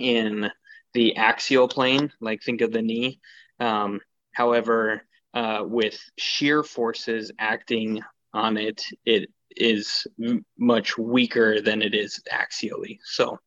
in 0.01 0.51
the 0.95 1.17
axial 1.17 1.69
plane, 1.69 2.13
like 2.21 2.43
think 2.43 2.61
of 2.61 2.73
the 2.73 2.83
knee. 2.83 3.21
Um, 3.61 4.01
however, 4.33 5.03
uh, 5.35 5.65
with 5.65 5.99
shear 6.17 6.63
forces 6.63 7.33
acting 7.39 8.01
on 8.33 8.57
it, 8.57 8.83
it 9.05 9.31
is 9.57 10.07
m- 10.23 10.45
much 10.59 10.99
weaker 10.99 11.61
than 11.61 11.83
it 11.83 11.95
is 11.95 12.21
axially. 12.33 12.99
So, 13.05 13.39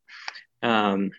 um, 0.64 1.12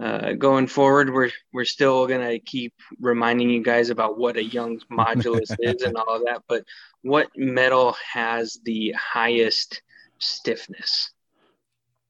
uh, 0.00 0.32
going 0.32 0.66
forward, 0.66 1.12
we're 1.12 1.30
we're 1.52 1.64
still 1.64 2.06
gonna 2.06 2.38
keep 2.38 2.74
reminding 3.00 3.50
you 3.50 3.62
guys 3.62 3.90
about 3.90 4.18
what 4.18 4.36
a 4.36 4.44
Young's 4.44 4.84
modulus 4.90 5.54
is 5.60 5.82
and 5.82 5.96
all 5.96 6.16
of 6.16 6.24
that. 6.24 6.42
But 6.48 6.64
what 7.02 7.28
metal 7.36 7.96
has 8.12 8.58
the 8.64 8.92
highest 8.98 9.82
stiffness? 10.18 11.10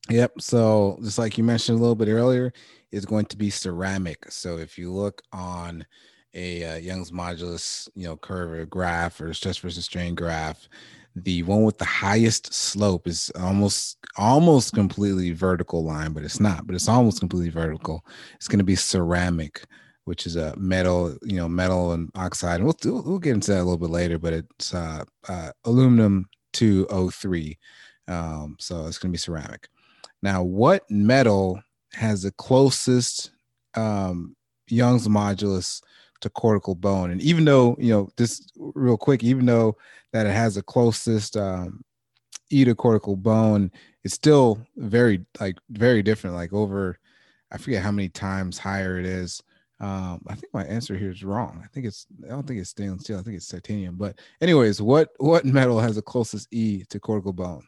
Yep. 0.08 0.40
So 0.40 0.98
just 1.02 1.18
like 1.18 1.38
you 1.38 1.44
mentioned 1.44 1.78
a 1.78 1.80
little 1.80 1.94
bit 1.94 2.08
earlier, 2.08 2.52
is 2.90 3.04
going 3.06 3.26
to 3.26 3.36
be 3.36 3.50
ceramic. 3.50 4.30
So 4.30 4.58
if 4.58 4.78
you 4.78 4.92
look 4.92 5.22
on 5.32 5.86
a 6.34 6.64
uh, 6.64 6.76
Young's 6.76 7.10
modulus, 7.10 7.88
you 7.94 8.06
know, 8.06 8.16
curve 8.16 8.52
or 8.52 8.66
graph 8.66 9.20
or 9.20 9.32
stress 9.34 9.58
versus 9.58 9.84
strain 9.84 10.14
graph, 10.14 10.68
the 11.16 11.42
one 11.44 11.62
with 11.62 11.78
the 11.78 11.84
highest 11.84 12.52
slope 12.52 13.06
is 13.06 13.30
almost 13.38 13.98
almost 14.16 14.74
completely 14.74 15.30
vertical 15.32 15.84
line, 15.84 16.12
but 16.12 16.24
it's 16.24 16.40
not. 16.40 16.66
But 16.66 16.74
it's 16.74 16.88
almost 16.88 17.20
completely 17.20 17.50
vertical. 17.50 18.04
It's 18.34 18.48
going 18.48 18.58
to 18.58 18.64
be 18.64 18.74
ceramic, 18.74 19.64
which 20.04 20.26
is 20.26 20.36
a 20.36 20.54
metal, 20.56 21.16
you 21.22 21.36
know, 21.36 21.48
metal 21.48 21.92
and 21.92 22.10
oxide. 22.16 22.60
And 22.60 22.64
We'll 22.64 23.02
we'll 23.02 23.18
get 23.18 23.34
into 23.34 23.52
that 23.52 23.58
a 23.58 23.64
little 23.64 23.78
bit 23.78 23.90
later, 23.90 24.18
but 24.18 24.32
it's 24.32 24.74
uh, 24.74 25.04
uh, 25.28 25.50
aluminum 25.64 26.28
203. 26.52 27.58
Um, 28.08 28.56
so 28.58 28.86
it's 28.86 28.98
going 28.98 29.10
to 29.10 29.16
be 29.16 29.18
ceramic. 29.18 29.68
Now, 30.22 30.42
what 30.42 30.90
metal 30.90 31.62
has 31.92 32.22
the 32.22 32.32
closest 32.32 33.30
um, 33.74 34.34
Young's 34.68 35.06
modulus 35.06 35.80
to 36.24 36.30
cortical 36.30 36.74
bone? 36.74 37.12
And 37.12 37.22
even 37.22 37.44
though, 37.44 37.76
you 37.78 37.92
know, 37.92 38.10
this 38.16 38.50
real 38.58 38.98
quick, 38.98 39.22
even 39.22 39.46
though 39.46 39.76
that 40.12 40.26
it 40.26 40.32
has 40.32 40.56
the 40.56 40.62
closest 40.62 41.36
um, 41.36 41.82
E 42.50 42.64
to 42.64 42.74
cortical 42.74 43.16
bone, 43.16 43.70
it's 44.02 44.14
still 44.14 44.58
very, 44.76 45.24
like, 45.40 45.56
very 45.70 46.02
different. 46.02 46.36
Like, 46.36 46.52
over, 46.52 46.98
I 47.50 47.58
forget 47.58 47.82
how 47.82 47.92
many 47.92 48.08
times 48.08 48.58
higher 48.58 48.98
it 48.98 49.06
is. 49.06 49.42
Um, 49.80 50.22
I 50.28 50.34
think 50.34 50.52
my 50.52 50.64
answer 50.64 50.96
here 50.96 51.10
is 51.10 51.24
wrong. 51.24 51.60
I 51.64 51.68
think 51.68 51.86
it's, 51.86 52.06
I 52.24 52.28
don't 52.28 52.46
think 52.46 52.60
it's 52.60 52.70
stainless 52.70 53.02
steel. 53.02 53.18
I 53.18 53.22
think 53.22 53.36
it's 53.36 53.48
titanium. 53.48 53.96
But, 53.96 54.18
anyways, 54.40 54.82
what 54.82 55.10
what 55.18 55.44
metal 55.44 55.80
has 55.80 55.96
the 55.96 56.02
closest 56.02 56.48
E 56.52 56.84
to 56.90 57.00
cortical 57.00 57.32
bone? 57.32 57.64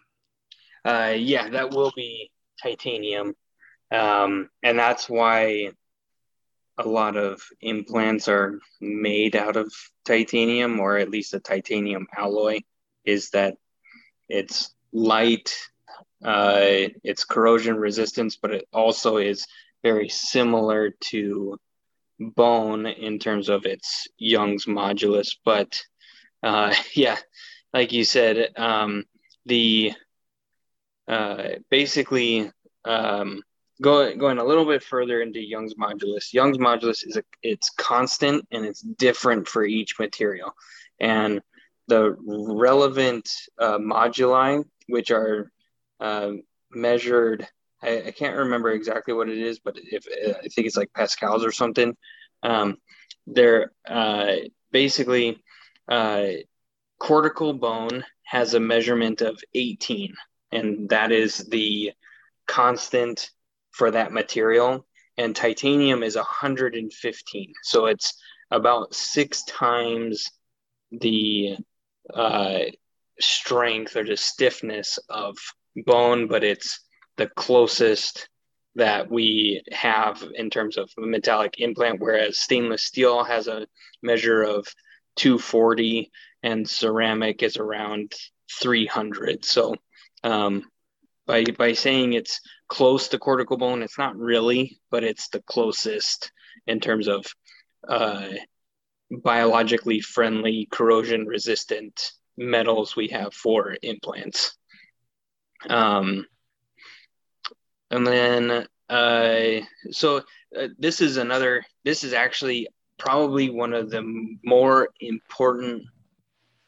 Uh, 0.85 1.15
yeah, 1.17 1.49
that 1.51 1.71
will 1.71 1.93
be 1.97 2.31
titanium. 2.63 3.35
Um, 3.91 4.51
and 4.63 4.79
that's 4.79 5.09
why 5.09 5.73
a 6.79 6.89
lot 6.89 7.17
of 7.17 7.41
implants 7.61 8.29
are 8.29 8.59
made 8.81 9.35
out 9.37 9.57
of 9.57 9.73
titanium 10.05 10.81
or 10.81 10.99
at 10.99 11.11
least 11.11 11.35
a 11.35 11.41
titanium 11.41 12.07
alloy 12.17 12.61
is 13.05 13.31
that 13.31 13.57
it's 14.29 14.75
light 14.93 15.55
uh, 16.25 16.89
it's 17.05 17.25
corrosion 17.25 17.77
resistance 17.77 18.37
but 18.37 18.51
it 18.51 18.69
also 18.73 19.17
is 19.17 19.47
very 19.83 20.09
similar 20.09 20.91
to 21.01 21.59
bone 22.19 22.87
in 22.87 23.19
terms 23.19 23.49
of 23.49 23.67
its 23.67 24.09
young's 24.19 24.65
modulus. 24.67 25.37
But 25.45 25.81
uh, 26.43 26.75
yeah 26.95 27.17
like 27.73 27.93
you 27.93 28.05
said 28.05 28.53
um, 28.57 29.05
the 29.45 29.93
uh, 31.07 31.49
basically 31.71 32.51
um, 32.85 33.43
going 33.81 34.19
going 34.19 34.39
a 34.39 34.45
little 34.45 34.65
bit 34.65 34.83
further 34.83 35.21
into 35.21 35.41
Young's 35.41 35.75
modulus. 35.75 36.33
Young's 36.33 36.59
modulus 36.59 37.07
is 37.07 37.17
a 37.17 37.23
it's 37.43 37.71
constant 37.71 38.47
and 38.51 38.65
it's 38.65 38.81
different 38.81 39.49
for 39.49 39.65
each 39.65 39.99
material, 39.99 40.55
and 41.01 41.41
the 41.89 42.17
relevant 42.27 43.31
uh, 43.59 43.79
moduli, 43.79 44.65
which 44.89 45.11
are 45.11 45.51
uh, 46.01 46.33
measured. 46.71 47.47
I, 47.83 48.05
I, 48.07 48.11
can't 48.11 48.37
remember 48.37 48.71
exactly 48.71 49.13
what 49.15 49.29
it 49.29 49.39
is, 49.39 49.59
but 49.59 49.77
if 49.79 50.07
I 50.29 50.49
think 50.49 50.67
it's 50.67 50.77
like 50.77 50.93
pascals 50.95 51.45
or 51.45 51.53
something. 51.53 51.97
Um, 52.43 52.79
they're 53.27 53.73
uh, 53.87 54.37
basically 54.71 55.43
uh, 55.89 56.27
cortical 56.99 57.53
bone 57.53 58.05
has 58.23 58.55
a 58.55 58.61
measurement 58.61 59.21
of 59.21 59.41
18 59.55 60.15
and 60.53 60.89
that 60.89 61.13
is 61.13 61.39
the 61.39 61.93
constant 62.47 63.31
for 63.77 63.91
that 63.91 64.13
material. 64.13 64.87
And 65.19 65.37
titanium 65.37 66.03
is 66.03 66.17
115. 66.17 67.53
So 67.63 67.87
it's 67.87 68.15
about 68.51 68.95
six 68.95 69.43
times 69.45 70.31
the 70.91 71.57
uh, 72.13 72.59
strength 73.21 73.97
or 73.97 74.05
the 74.05 74.17
stiffness 74.17 74.99
of 75.09 75.37
bone, 75.77 76.27
but 76.27 76.45
it's 76.45 76.81
the 77.17 77.29
closest 77.29 78.29
that 78.77 79.11
we 79.11 79.63
have 79.73 80.23
in 80.35 80.51
terms 80.51 80.77
of 80.77 80.91
a 80.99 81.03
metallic 81.03 81.55
implant, 81.59 82.01
whereas 82.01 82.39
stainless 82.39 82.83
steel 82.83 83.25
has 83.25 83.49
a 83.49 83.67
measure 84.03 84.43
of 84.43 84.67
240 85.17 86.11
and 86.43 86.69
ceramic 86.69 87.43
is 87.43 87.57
around 87.57 88.15
300. 88.61 89.45
So 89.45 89.75
um, 90.23 90.65
by 91.27 91.45
by 91.45 91.73
saying 91.73 92.13
it's 92.13 92.41
close 92.69 93.09
to 93.09 93.19
cortical 93.19 93.57
bone, 93.57 93.83
it's 93.83 93.99
not 93.99 94.17
really, 94.17 94.81
but 94.91 95.05
it's 95.05 95.29
the 95.29 95.43
closest 95.43 96.33
in 96.67 96.81
terms 96.81 97.09
of 97.09 97.27
uh, 97.89 98.29
biologically 99.11 100.01
friendly, 100.01 100.69
corrosion 100.71 101.27
resistant 101.27 102.13
metals 102.37 102.97
we 102.97 103.09
have 103.09 103.33
for 103.33 103.77
implants. 103.83 104.57
Um, 105.69 106.27
and 107.91 108.07
then, 108.07 108.67
uh, 108.89 109.65
so 109.91 110.23
uh, 110.59 110.69
this 110.79 111.01
is 111.01 111.17
another, 111.17 111.65
this 111.85 112.05
is 112.05 112.13
actually 112.13 112.69
probably 112.99 113.51
one 113.51 113.73
of 113.73 113.91
the 113.91 114.03
more 114.45 114.89
important 115.01 115.85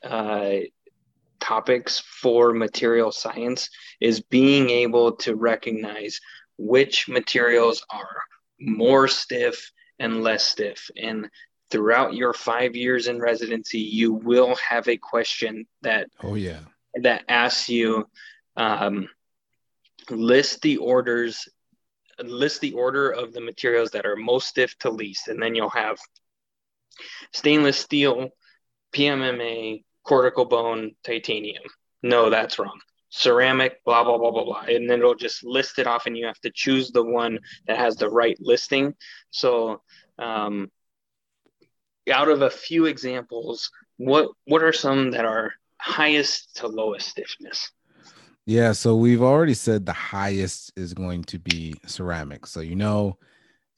uh, 0.04 0.50
topics 1.40 2.00
for 2.00 2.52
material 2.52 3.12
science 3.12 3.70
is 4.00 4.20
being 4.20 4.70
able 4.70 5.16
to 5.16 5.36
recognize 5.36 6.20
which 6.56 7.08
materials 7.08 7.84
are 7.90 8.16
more 8.60 9.08
stiff 9.08 9.70
and 9.98 10.22
less 10.22 10.44
stiff. 10.44 10.90
And 10.96 11.28
throughout 11.70 12.14
your 12.14 12.32
five 12.32 12.74
years 12.74 13.08
in 13.08 13.20
residency, 13.20 13.78
you 13.78 14.12
will 14.12 14.56
have 14.56 14.88
a 14.88 14.96
question 14.96 15.66
that 15.82 16.08
oh 16.22 16.34
yeah 16.34 16.60
that 17.02 17.24
asks 17.28 17.68
you 17.68 18.08
um, 18.56 19.08
list 20.10 20.62
the 20.62 20.78
orders 20.78 21.48
list 22.20 22.60
the 22.60 22.72
order 22.72 23.10
of 23.10 23.32
the 23.32 23.40
materials 23.40 23.90
that 23.90 24.04
are 24.06 24.16
most 24.16 24.48
stiff 24.48 24.76
to 24.78 24.90
least 24.90 25.28
and 25.28 25.40
then 25.40 25.54
you'll 25.54 25.70
have 25.70 25.96
stainless 27.32 27.78
steel 27.78 28.30
pmma 28.92 29.84
cortical 30.08 30.46
bone 30.46 30.92
titanium. 31.04 31.62
No, 32.02 32.30
that's 32.30 32.58
wrong. 32.58 32.80
Ceramic, 33.10 33.84
blah, 33.84 34.04
blah, 34.04 34.16
blah, 34.16 34.30
blah, 34.30 34.44
blah. 34.44 34.62
And 34.62 34.88
then 34.88 35.00
it'll 35.00 35.14
just 35.14 35.44
list 35.44 35.78
it 35.78 35.86
off, 35.86 36.06
and 36.06 36.16
you 36.16 36.26
have 36.26 36.40
to 36.40 36.50
choose 36.50 36.90
the 36.90 37.04
one 37.04 37.38
that 37.66 37.78
has 37.78 37.96
the 37.96 38.08
right 38.08 38.36
listing. 38.40 38.94
So, 39.30 39.82
um, 40.18 40.70
out 42.10 42.28
of 42.28 42.40
a 42.40 42.48
few 42.48 42.86
examples, 42.86 43.70
what 43.98 44.30
what 44.46 44.62
are 44.62 44.72
some 44.72 45.10
that 45.10 45.26
are 45.26 45.52
highest 45.78 46.56
to 46.56 46.68
lowest 46.68 47.08
stiffness? 47.08 47.70
Yeah, 48.46 48.72
so 48.72 48.96
we've 48.96 49.22
already 49.22 49.52
said 49.52 49.84
the 49.84 49.92
highest 49.92 50.72
is 50.74 50.94
going 50.94 51.24
to 51.24 51.38
be 51.38 51.74
ceramic. 51.84 52.46
So 52.46 52.60
you 52.60 52.76
know, 52.76 53.18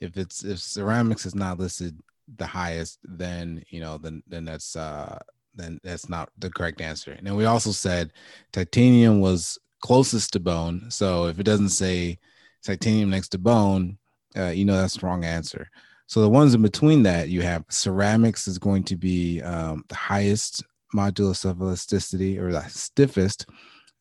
if 0.00 0.16
it's 0.16 0.44
if 0.44 0.60
ceramics 0.60 1.26
is 1.26 1.34
not 1.34 1.58
listed 1.58 1.98
the 2.36 2.46
highest, 2.46 3.00
then 3.02 3.64
you 3.70 3.80
know 3.80 3.98
then 3.98 4.22
then 4.28 4.44
that's 4.44 4.76
uh 4.76 5.18
then 5.54 5.78
that's 5.82 6.08
not 6.08 6.30
the 6.38 6.50
correct 6.50 6.80
answer. 6.80 7.12
And 7.12 7.26
then 7.26 7.36
we 7.36 7.44
also 7.44 7.70
said 7.70 8.12
titanium 8.52 9.20
was 9.20 9.58
closest 9.80 10.32
to 10.34 10.40
bone. 10.40 10.90
So 10.90 11.26
if 11.26 11.38
it 11.38 11.44
doesn't 11.44 11.70
say 11.70 12.18
titanium 12.64 13.10
next 13.10 13.28
to 13.30 13.38
bone, 13.38 13.98
uh, 14.36 14.48
you 14.48 14.64
know 14.64 14.76
that's 14.76 14.98
the 14.98 15.06
wrong 15.06 15.24
answer. 15.24 15.68
So 16.06 16.20
the 16.20 16.28
ones 16.28 16.54
in 16.54 16.62
between 16.62 17.04
that, 17.04 17.28
you 17.28 17.42
have 17.42 17.64
ceramics 17.68 18.48
is 18.48 18.58
going 18.58 18.82
to 18.84 18.96
be 18.96 19.40
um, 19.42 19.84
the 19.88 19.94
highest 19.94 20.64
modulus 20.94 21.44
of 21.44 21.60
elasticity 21.60 22.38
or 22.38 22.50
the 22.50 22.66
stiffest. 22.68 23.46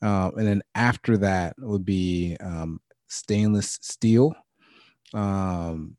Uh, 0.02 0.32
and 0.36 0.48
then 0.48 0.64
after 0.74 1.18
that 1.18 1.54
would 1.60 1.86
be 1.86 2.36
um, 2.40 2.80
stainless 3.08 3.78
steel. 3.82 4.34
Um, 5.14 5.98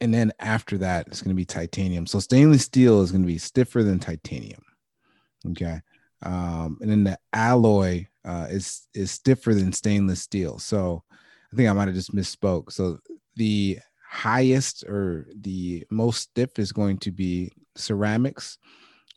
and 0.00 0.12
then 0.12 0.32
after 0.38 0.78
that, 0.78 1.06
it's 1.08 1.22
going 1.22 1.34
to 1.34 1.36
be 1.36 1.44
titanium. 1.44 2.06
So 2.06 2.18
stainless 2.20 2.62
steel 2.62 3.02
is 3.02 3.10
going 3.10 3.22
to 3.22 3.26
be 3.26 3.38
stiffer 3.38 3.82
than 3.82 3.98
titanium. 3.98 4.62
Okay. 5.50 5.80
Um, 6.22 6.78
and 6.80 6.90
then 6.90 7.04
the 7.04 7.18
alloy 7.32 8.06
uh, 8.24 8.46
is 8.50 8.88
is 8.94 9.10
stiffer 9.10 9.54
than 9.54 9.72
stainless 9.72 10.22
steel. 10.22 10.58
So 10.58 11.02
I 11.52 11.56
think 11.56 11.68
I 11.68 11.72
might 11.72 11.88
have 11.88 11.94
just 11.94 12.14
misspoke. 12.14 12.72
So 12.72 12.98
the 13.36 13.78
highest 14.08 14.84
or 14.84 15.26
the 15.40 15.84
most 15.90 16.22
stiff 16.22 16.58
is 16.58 16.72
going 16.72 16.98
to 16.98 17.12
be 17.12 17.52
ceramics, 17.76 18.58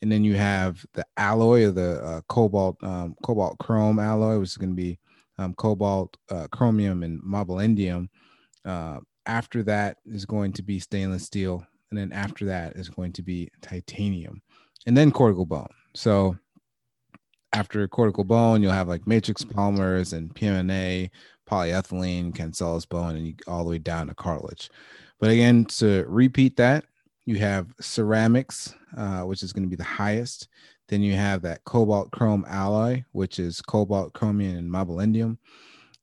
and 0.01 0.12
then 0.12 0.24
you 0.24 0.36
have 0.36 0.86
the 0.93 1.05
alloy 1.17 1.65
of 1.65 1.75
the 1.75 2.03
uh, 2.03 2.21
cobalt 2.29 2.77
um, 2.83 3.15
cobalt 3.24 3.57
chrome 3.59 4.00
alloy, 4.00 4.39
which 4.39 4.50
is 4.50 4.57
going 4.57 4.71
to 4.71 4.75
be 4.75 5.00
um, 5.38 5.53
cobalt, 5.55 6.15
uh, 6.29 6.48
chromium, 6.51 7.03
and 7.03 7.21
mobelendium. 7.24 8.09
Uh, 8.65 9.00
after 9.29 9.62
that 9.63 9.98
is 10.05 10.25
going 10.25 10.51
to 10.53 10.63
be 10.63 10.79
stainless 10.79 11.24
steel, 11.24 11.65
and 11.91 12.00
then 12.00 12.12
after 12.12 12.45
that 12.45 12.75
is 12.75 12.89
going 12.89 13.13
to 13.13 13.21
be 13.21 13.50
titanium, 13.62 14.41
and 14.88 14.98
then 14.98 15.12
cortical 15.12 15.45
bone. 15.45 15.69
So 15.93 16.36
after 17.53 17.88
cortical 17.88 18.24
bone, 18.24 18.62
you'll 18.62 18.71
have 18.71 18.88
like 18.88 19.07
matrix 19.07 19.43
polymers 19.43 20.13
and 20.13 20.33
PMMA, 20.33 21.12
polyethylene, 21.50 22.33
cancellous 22.33 22.86
bone, 22.86 23.15
and 23.15 23.27
you, 23.27 23.36
all 23.48 23.63
the 23.63 23.69
way 23.69 23.77
down 23.77 24.07
to 24.07 24.15
cartilage. 24.15 24.69
But 25.19 25.29
again, 25.29 25.65
to 25.65 26.05
repeat 26.07 26.57
that, 26.57 26.86
you 27.25 27.36
have 27.38 27.67
ceramics, 27.79 28.74
uh, 28.98 29.21
which 29.21 29.43
is 29.43 29.53
going 29.53 29.63
to 29.63 29.69
be 29.69 29.75
the 29.75 29.83
highest. 29.83 30.48
Then 30.88 31.03
you 31.03 31.13
have 31.13 31.43
that 31.43 31.63
cobalt 31.65 32.09
chrome 32.09 32.45
alloy, 32.48 33.03
which 33.12 33.38
is 33.38 33.62
cobalt, 33.62 34.13
chromium, 34.13 34.57
and 34.57 34.71
mobelendium. 34.71 35.38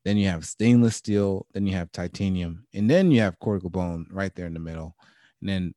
Then 0.07 0.19
you 0.19 0.29
have 0.29 0.47
stainless 0.47 0.95
steel. 0.95 1.47
Then 1.53 1.67
you 1.67 1.75
have 1.75 1.91
titanium. 1.91 2.65
And 2.73 2.89
then 2.89 3.11
you 3.11 3.23
have 3.23 3.41
cortical 3.41 3.71
bone 3.71 4.07
right 4.09 4.33
there 4.37 4.47
in 4.47 4.55
the 4.55 4.61
middle. 4.61 4.95
And 5.41 5.51
then 5.51 5.75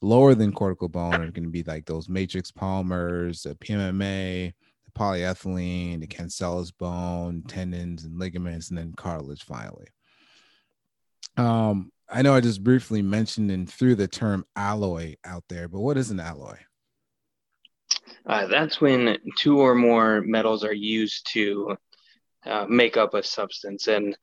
lower 0.00 0.36
than 0.36 0.52
cortical 0.52 0.88
bone 0.88 1.14
are 1.14 1.32
going 1.32 1.42
to 1.42 1.50
be 1.50 1.64
like 1.64 1.84
those 1.84 2.08
matrix 2.08 2.52
polymers, 2.52 3.42
the 3.42 3.56
PMMA, 3.56 4.52
the 4.84 4.90
polyethylene, 4.92 5.98
the 5.98 6.06
cancellous 6.06 6.70
bone, 6.70 7.42
tendons 7.48 8.04
and 8.04 8.16
ligaments, 8.16 8.68
and 8.68 8.78
then 8.78 8.94
cartilage 8.96 9.42
finally. 9.42 9.88
Um, 11.36 11.90
I 12.08 12.22
know 12.22 12.32
I 12.32 12.40
just 12.40 12.62
briefly 12.62 13.02
mentioned 13.02 13.50
and 13.50 13.68
threw 13.68 13.96
the 13.96 14.06
term 14.06 14.44
alloy 14.54 15.16
out 15.24 15.42
there, 15.48 15.66
but 15.66 15.80
what 15.80 15.96
is 15.96 16.12
an 16.12 16.20
alloy? 16.20 16.58
Uh, 18.24 18.46
that's 18.46 18.80
when 18.80 19.18
two 19.36 19.58
or 19.58 19.74
more 19.74 20.20
metals 20.20 20.62
are 20.62 20.72
used 20.72 21.28
to 21.32 21.76
uh, 22.46 22.66
make 22.68 22.96
up 22.96 23.14
a 23.14 23.22
substance. 23.22 23.88
And 23.88 24.16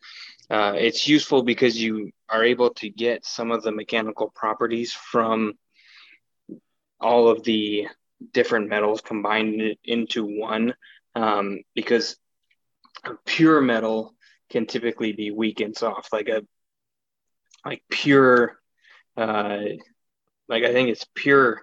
uh, 0.49 0.73
it's 0.77 1.07
useful 1.07 1.43
because 1.43 1.81
you 1.81 2.11
are 2.29 2.43
able 2.43 2.71
to 2.75 2.89
get 2.89 3.25
some 3.25 3.51
of 3.51 3.63
the 3.63 3.71
mechanical 3.71 4.31
properties 4.33 4.93
from 4.93 5.53
all 6.99 7.27
of 7.27 7.43
the 7.43 7.87
different 8.33 8.69
metals 8.69 9.01
combined 9.01 9.75
into 9.83 10.25
one. 10.25 10.73
Um, 11.15 11.61
because 11.75 12.15
a 13.03 13.11
pure 13.25 13.61
metal 13.61 14.15
can 14.49 14.65
typically 14.65 15.13
be 15.13 15.31
weak 15.31 15.59
and 15.59 15.75
soft, 15.75 16.13
like 16.13 16.29
a 16.29 16.43
like 17.65 17.83
pure, 17.89 18.59
uh, 19.17 19.59
like 20.47 20.63
I 20.63 20.71
think 20.71 20.89
it's 20.89 21.05
pure 21.15 21.61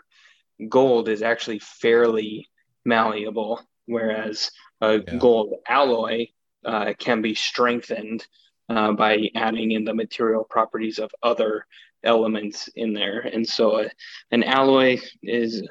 gold 0.68 1.08
is 1.08 1.22
actually 1.22 1.60
fairly 1.60 2.48
malleable, 2.84 3.60
whereas 3.86 4.50
a 4.80 4.98
yeah. 4.98 5.16
gold 5.16 5.54
alloy 5.66 6.26
uh, 6.68 6.92
can 6.98 7.22
be 7.22 7.34
strengthened 7.34 8.26
uh, 8.68 8.92
by 8.92 9.30
adding 9.34 9.72
in 9.72 9.84
the 9.84 9.94
material 9.94 10.44
properties 10.44 10.98
of 10.98 11.10
other 11.22 11.66
elements 12.04 12.68
in 12.76 12.92
there. 12.92 13.20
And 13.20 13.48
so 13.48 13.80
uh, 13.80 13.88
an 14.30 14.44
alloy 14.44 14.98
is 15.22 15.66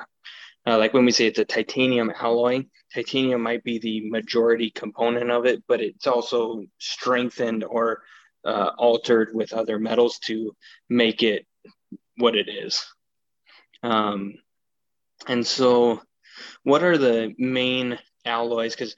uh, 0.68 0.78
like 0.78 0.94
when 0.94 1.06
we 1.06 1.12
say 1.12 1.28
it's 1.28 1.40
a 1.40 1.46
titanium 1.46 2.12
alloy, 2.20 2.66
titanium 2.94 3.42
might 3.42 3.64
be 3.64 3.80
the 3.80 4.10
majority 4.10 4.70
component 4.70 5.32
of 5.32 5.46
it, 5.46 5.64
but 5.68 5.80
it's 5.80 6.08
also 6.08 6.66
strengthened 6.78 7.64
or 7.64 8.02
uh, 8.44 8.72
altered 8.78 9.30
with 9.34 9.54
other 9.54 9.80
metals 9.80 10.20
to 10.20 10.54
make 10.90 11.24
it 11.24 11.46
what 12.18 12.36
it 12.36 12.50
is. 12.50 12.86
Um, 13.82 14.34
and 15.28 15.46
so, 15.46 16.02
what 16.64 16.84
are 16.84 16.98
the 16.98 17.34
main 17.38 17.98
alloys? 18.26 18.74
Because 18.74 18.96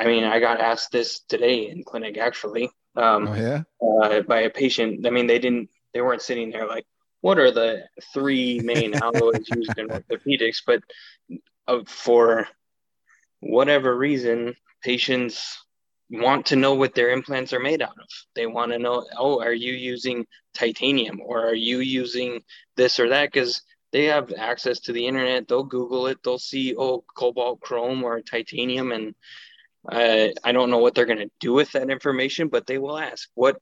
I 0.00 0.06
mean, 0.06 0.24
I 0.24 0.40
got 0.40 0.60
asked 0.60 0.92
this 0.92 1.20
today 1.20 1.68
in 1.68 1.84
clinic 1.84 2.16
actually. 2.16 2.70
Um, 2.96 3.28
oh 3.28 3.34
yeah. 3.34 3.62
Uh, 3.80 4.22
by 4.22 4.40
a 4.42 4.50
patient. 4.50 5.06
I 5.06 5.10
mean, 5.10 5.26
they 5.26 5.38
didn't. 5.38 5.68
They 5.92 6.00
weren't 6.00 6.22
sitting 6.22 6.50
there 6.50 6.66
like, 6.66 6.86
"What 7.20 7.38
are 7.38 7.50
the 7.50 7.84
three 8.14 8.60
main 8.60 8.94
alloys 8.94 9.46
used 9.54 9.78
in 9.78 9.88
orthopedics?" 9.88 10.62
But 10.66 10.82
uh, 11.68 11.80
for 11.86 12.48
whatever 13.40 13.94
reason, 13.96 14.54
patients 14.82 15.58
want 16.10 16.46
to 16.46 16.56
know 16.56 16.74
what 16.74 16.94
their 16.94 17.10
implants 17.10 17.52
are 17.52 17.60
made 17.60 17.82
out 17.82 17.98
of. 17.98 18.08
They 18.34 18.46
want 18.46 18.72
to 18.72 18.78
know, 18.78 19.06
oh, 19.16 19.40
are 19.40 19.52
you 19.52 19.72
using 19.72 20.26
titanium 20.54 21.20
or 21.20 21.46
are 21.46 21.54
you 21.54 21.80
using 21.80 22.42
this 22.76 22.98
or 22.98 23.08
that? 23.10 23.32
Because 23.32 23.62
they 23.92 24.04
have 24.04 24.32
access 24.36 24.80
to 24.80 24.92
the 24.92 25.06
internet. 25.06 25.46
They'll 25.46 25.62
Google 25.62 26.08
it. 26.08 26.18
They'll 26.22 26.38
see, 26.38 26.74
oh, 26.76 27.04
cobalt 27.16 27.60
chrome 27.60 28.02
or 28.02 28.20
titanium. 28.20 28.92
And 28.92 29.14
uh, 29.88 30.28
I 30.44 30.52
don't 30.52 30.70
know 30.70 30.78
what 30.78 30.94
they're 30.94 31.06
going 31.06 31.18
to 31.18 31.30
do 31.40 31.52
with 31.52 31.72
that 31.72 31.90
information, 31.90 32.48
but 32.48 32.66
they 32.66 32.78
will 32.78 32.98
ask, 32.98 33.28
what, 33.34 33.60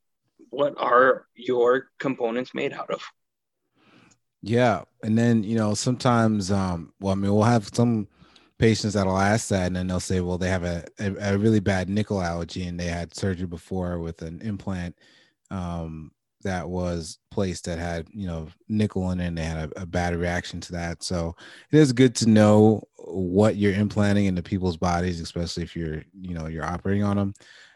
what 0.51 0.75
are 0.79 1.27
your 1.35 1.89
components 1.99 2.55
made 2.55 2.73
out 2.73 2.91
of? 2.91 3.03
Yeah. 4.43 4.83
And 5.03 5.19
then, 5.19 5.43
you 5.43 5.57
know, 5.57 5.75
sometimes, 5.75 6.51
um, 6.51 6.93
well, 7.01 7.13
I 7.13 7.17
mean, 7.17 7.33
we'll 7.33 7.43
have 7.45 7.69
some 7.73 8.09
patients 8.59 8.95
that'll 8.95 9.19
ask 9.19 9.49
that 9.49 9.67
and 9.69 9.77
then 9.77 9.87
they'll 9.87 10.01
say, 10.01 10.21
well, 10.21 10.39
they 10.39 10.49
have 10.49 10.65
a, 10.65 10.85
a, 10.99 11.35
a 11.35 11.39
really 11.39 11.61
bad 11.61 11.89
nickel 11.89 12.23
allergy 12.23 12.65
and 12.67 12.79
they 12.79 12.87
had 12.87 13.15
surgery 13.15 13.47
before 13.47 13.99
with 13.99 14.23
an 14.23 14.41
implant. 14.43 14.97
Um, 15.51 16.13
that 16.43 16.69
was 16.69 17.19
placed 17.31 17.65
that 17.65 17.79
had 17.79 18.07
you 18.13 18.27
know 18.27 18.49
nickel 18.69 19.11
in 19.11 19.21
it 19.21 19.27
and 19.27 19.39
they 19.39 19.45
had 19.45 19.71
a, 19.77 19.83
a, 19.83 19.87
bad 19.87 20.15
reaction 20.15 20.61
to 20.61 20.73
that. 20.73 21.03
So 21.03 21.35
it 21.71 21.79
is 21.79 21.93
good 21.93 22.15
to 22.17 22.29
know 22.29 22.83
what 23.11 23.57
you're 23.57 23.75
implanting 23.75 24.27
into 24.27 24.43
people's 24.43 24.77
bodies 24.77 25.21
especially 25.21 25.63
if 25.63 25.75
you're 25.75 26.03
you 26.21 26.35
know 26.35 26.47
you're 26.47 26.65
operating 26.65 27.03
on 27.03 27.17
them 27.17 27.33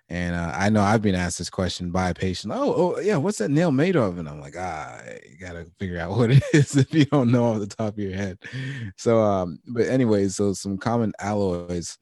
and 0.09 0.35
uh, 0.35 0.53
i 0.55 0.69
know 0.69 0.83
i've 0.83 1.01
been 1.01 1.15
asked 1.15 1.39
this 1.39 1.49
question 1.49 1.91
by 1.91 2.11
a 2.11 2.15
patient 2.15 2.53
oh, 2.55 2.75
oh 2.75 3.01
yeah 3.01 3.17
what's 3.17 3.39
that 3.39 3.51
nail 3.51 3.73
made 3.73 3.97
of? 3.97 4.19
And 4.19 4.29
i'm 4.29 4.41
like 4.41 4.55
ah 4.59 5.01
you 5.29 5.39
gotta 5.39 5.67
figure 5.79 5.99
out 5.99 6.11
what 6.17 6.31
it 6.31 6.43
is 6.53 6.77
if 6.77 6.93
you 6.93 7.05
don't 7.07 7.33
know 7.33 7.47
off 7.47 7.61
the 7.61 7.67
top 7.67 7.95
of 7.95 7.99
your 7.99 8.15
head. 8.15 8.39
So 8.97 9.21
um 9.21 9.59
but 9.69 9.87
anyways 9.87 10.37
so 10.37 10.53
some 10.53 10.77
common 10.77 11.13
alloys 11.19 11.99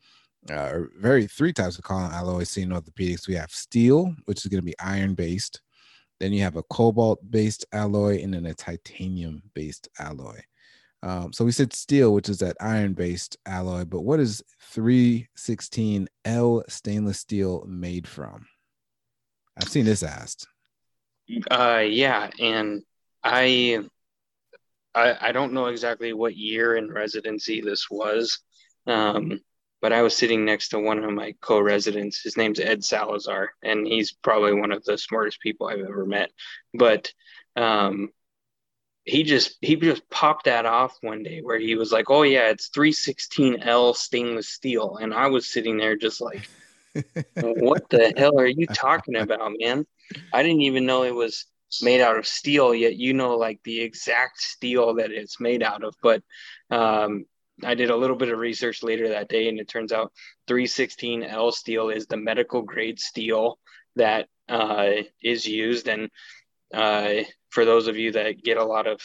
uh, 0.51 0.81
very 0.99 1.27
three 1.27 1.53
types 1.53 1.77
of 1.77 1.85
common 1.85 2.11
alloys 2.13 2.49
seen 2.49 2.73
in 2.73 2.81
orthopedics. 2.81 3.29
We 3.29 3.35
have 3.35 3.51
steel 3.51 4.15
which 4.25 4.39
is 4.39 4.47
going 4.47 4.63
to 4.63 4.67
be 4.67 4.79
iron 4.81 5.15
based 5.15 5.61
then 6.21 6.33
you 6.33 6.43
have 6.43 6.57
a 6.57 6.63
cobalt 6.65 7.19
based 7.29 7.65
alloy 7.73 8.23
and 8.23 8.33
then 8.35 8.47
a 8.47 8.55
titanium 8.55 9.43
based 9.55 9.89
alloy. 9.99 10.39
Um, 11.03 11.33
so 11.33 11.47
we 11.47 11.53
said 11.53 11.73
steel, 11.73 12.13
which 12.13 12.29
is 12.29 12.39
that 12.39 12.59
iron 12.61 12.93
based 12.93 13.39
alloy, 13.47 13.85
but 13.87 14.03
what 14.03 14.21
is 14.21 14.43
316L 14.75 16.71
stainless 16.71 17.19
steel 17.19 17.65
made 17.67 18.07
from? 18.07 18.47
I've 19.57 19.69
seen 19.69 19.87
this 19.87 20.03
asked. 20.03 20.47
Uh, 21.51 21.85
yeah, 21.87 22.29
and 22.39 22.83
I, 23.25 23.81
I, 24.95 25.17
I 25.21 25.33
don't 25.33 25.55
know 25.55 25.67
exactly 25.67 26.13
what 26.13 26.37
year 26.37 26.77
in 26.77 26.93
residency 26.93 27.63
this 27.63 27.87
was, 27.91 28.41
um, 28.87 29.41
but 29.81 29.93
I 29.93 30.03
was 30.03 30.17
sitting 30.17 30.45
next 30.45 30.69
to 30.69 30.79
one 30.79 31.03
of 31.03 31.11
my 31.13 31.35
co-residents. 31.41 32.23
His 32.23 32.37
name's 32.37 32.61
Ed 32.61 32.85
Salazar, 32.85 33.51
and 33.63 33.87
he's 33.87 34.13
probably 34.13 34.55
one 34.55 34.73
of 34.73 34.85
the 34.85 34.99
smartest 34.99 35.41
people 35.41 35.69
I've 35.69 35.81
ever 35.81 36.05
met. 36.05 36.31
But 36.75 37.13
um, 37.57 38.11
he 39.05 39.23
just 39.23 39.57
he 39.61 39.77
just 39.77 40.09
popped 40.11 40.45
that 40.45 40.67
off 40.67 40.99
one 41.01 41.23
day 41.23 41.41
where 41.41 41.59
he 41.59 41.77
was 41.77 41.93
like, 41.93 42.11
"Oh 42.11 42.23
yeah, 42.23 42.51
it's 42.51 42.71
316L 42.71 43.95
stainless 43.95 44.49
steel," 44.49 44.99
and 45.01 45.15
I 45.15 45.29
was 45.29 45.47
sitting 45.47 45.79
there 45.79 45.97
just 45.97 46.21
like, 46.21 46.49
"What 47.41 47.89
the 47.91 48.13
hell 48.17 48.39
are 48.39 48.47
you 48.47 48.67
talking 48.67 49.17
about, 49.17 49.53
man?" 49.59 49.87
I 50.33 50.43
didn't 50.43 50.63
even 50.63 50.87
know 50.87 51.05
it 51.05 51.15
was 51.15 51.47
made 51.83 52.01
out 52.01 52.19
of 52.19 52.27
steel 52.27 52.75
yet 52.75 52.97
you 52.97 53.15
know 53.15 53.37
like 53.37 53.61
the 53.63 53.81
exact 53.81 54.41
steel 54.41 54.95
that 54.95 55.13
it's 55.13 55.39
made 55.41 55.63
out 55.63 55.85
of 55.85 55.95
but 56.03 56.23
um, 56.71 57.25
I 57.65 57.75
did 57.75 57.91
a 57.91 57.97
little 57.97 58.17
bit 58.17 58.31
of 58.31 58.39
research 58.39 58.83
later 58.83 59.09
that 59.11 59.29
day, 59.29 59.49
and 59.49 59.59
it 59.59 59.69
turns 59.69 59.93
out 59.93 60.13
316L 60.49 61.53
steel 61.53 61.91
is 61.91 62.07
the 62.07 62.17
medical 62.17 62.63
grade 62.63 62.99
steel 62.99 63.59
that 63.97 64.29
uh, 64.49 64.91
is 65.23 65.47
used. 65.47 65.89
And 65.89 66.11
uh, 66.73 67.25
for 67.51 67.65
those 67.65 67.89
of 67.89 67.97
you 67.97 68.13
that 68.13 68.43
get 68.43 68.57
a 68.57 68.65
lot 68.65 68.87
of 68.87 69.01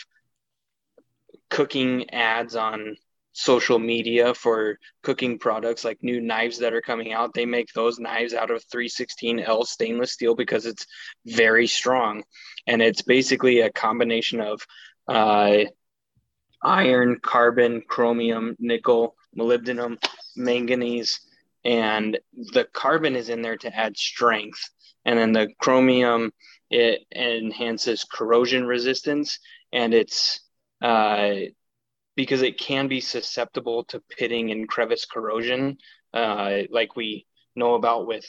cooking 1.49 2.09
ads 2.11 2.55
on 2.55 2.95
social 3.33 3.79
media 3.79 4.33
for 4.33 4.79
cooking 5.03 5.37
products 5.37 5.83
like 5.83 5.97
new 6.01 6.21
knives 6.21 6.59
that 6.59 6.73
are 6.73 6.81
coming 6.81 7.11
out 7.11 7.33
they 7.33 7.45
make 7.45 7.67
those 7.73 7.99
knives 7.99 8.33
out 8.33 8.49
of 8.49 8.63
316l 8.73 9.65
stainless 9.65 10.13
steel 10.13 10.35
because 10.35 10.65
it's 10.65 10.85
very 11.25 11.67
strong 11.67 12.23
and 12.65 12.81
it's 12.81 13.01
basically 13.01 13.59
a 13.59 13.71
combination 13.73 14.39
of 14.39 14.61
uh, 15.09 15.65
iron 16.65 17.19
carbon 17.21 17.81
chromium 17.87 18.55
nickel 18.59 19.15
molybdenum 19.37 19.97
manganese 20.35 21.19
and 21.63 22.19
the 22.33 22.65
carbon 22.73 23.15
is 23.15 23.29
in 23.29 23.41
there 23.41 23.57
to 23.57 23.73
add 23.75 23.95
strength 23.95 24.69
and 25.05 25.17
then 25.17 25.31
the 25.31 25.47
chromium 25.59 26.31
it 26.69 27.01
enhances 27.15 28.03
corrosion 28.03 28.65
resistance 28.65 29.39
and 29.71 29.93
it's 29.93 30.39
uh, 30.81 31.35
because 32.15 32.41
it 32.41 32.57
can 32.57 32.87
be 32.87 33.01
susceptible 33.01 33.83
to 33.85 34.01
pitting 34.09 34.51
and 34.51 34.67
crevice 34.67 35.05
corrosion, 35.05 35.77
uh, 36.13 36.59
like 36.69 36.95
we 36.95 37.25
know 37.55 37.75
about 37.75 38.07
with 38.07 38.25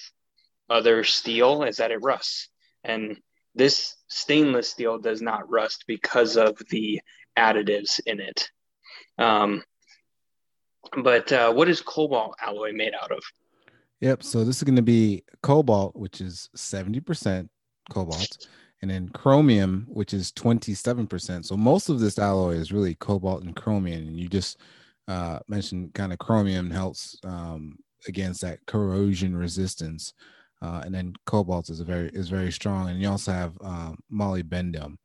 other 0.68 1.05
steel, 1.05 1.62
is 1.62 1.77
that 1.77 1.92
it 1.92 2.03
rusts. 2.03 2.49
And 2.83 3.18
this 3.55 3.96
stainless 4.09 4.68
steel 4.68 4.99
does 4.99 5.22
not 5.22 5.49
rust 5.49 5.85
because 5.87 6.37
of 6.37 6.61
the 6.70 7.01
additives 7.37 8.01
in 8.07 8.20
it. 8.20 8.51
Um, 9.18 9.62
but 11.03 11.31
uh, 11.33 11.53
what 11.53 11.68
is 11.68 11.81
cobalt 11.81 12.37
alloy 12.44 12.72
made 12.72 12.92
out 13.01 13.12
of? 13.12 13.22
Yep. 14.01 14.22
So 14.22 14.44
this 14.44 14.59
is 14.59 14.62
going 14.62 14.77
to 14.77 14.83
be 14.83 15.25
cobalt, 15.42 15.96
which 15.96 16.20
is 16.20 16.51
70% 16.57 17.49
cobalt 17.90 18.46
and 18.83 18.90
then 18.90 19.09
chromium, 19.09 19.87
which 19.88 20.12
is 20.12 20.33
27%. 20.33 21.44
So 21.44 21.57
most 21.57 21.88
of 21.88 21.99
this 21.99 22.18
alloy 22.18 22.55
is 22.55 22.72
really 22.72 22.94
cobalt 22.96 23.42
and 23.42 23.57
chromium. 23.57 24.09
And 24.09 24.20
you 24.20 24.29
just 24.29 24.61
uh, 25.09 25.38
mentioned 25.49 25.94
kind 25.94 26.12
of 26.12 26.18
chromium 26.18 26.70
helps 26.70 27.18
um, 27.25 27.79
against 28.07 28.42
that 28.42 28.64
corrosion 28.66 29.35
resistance. 29.35 30.12
Uh, 30.62 30.83
and 30.85 30.94
then 30.94 31.14
cobalt 31.27 31.70
is 31.70 31.81
very 31.81 32.09
is 32.11 32.29
very 32.29 32.51
strong. 32.51 32.88
And 32.88 33.01
you 33.01 33.09
also 33.09 33.33
have 33.33 33.57
um, 33.62 33.99
molybdenum. 34.12 34.96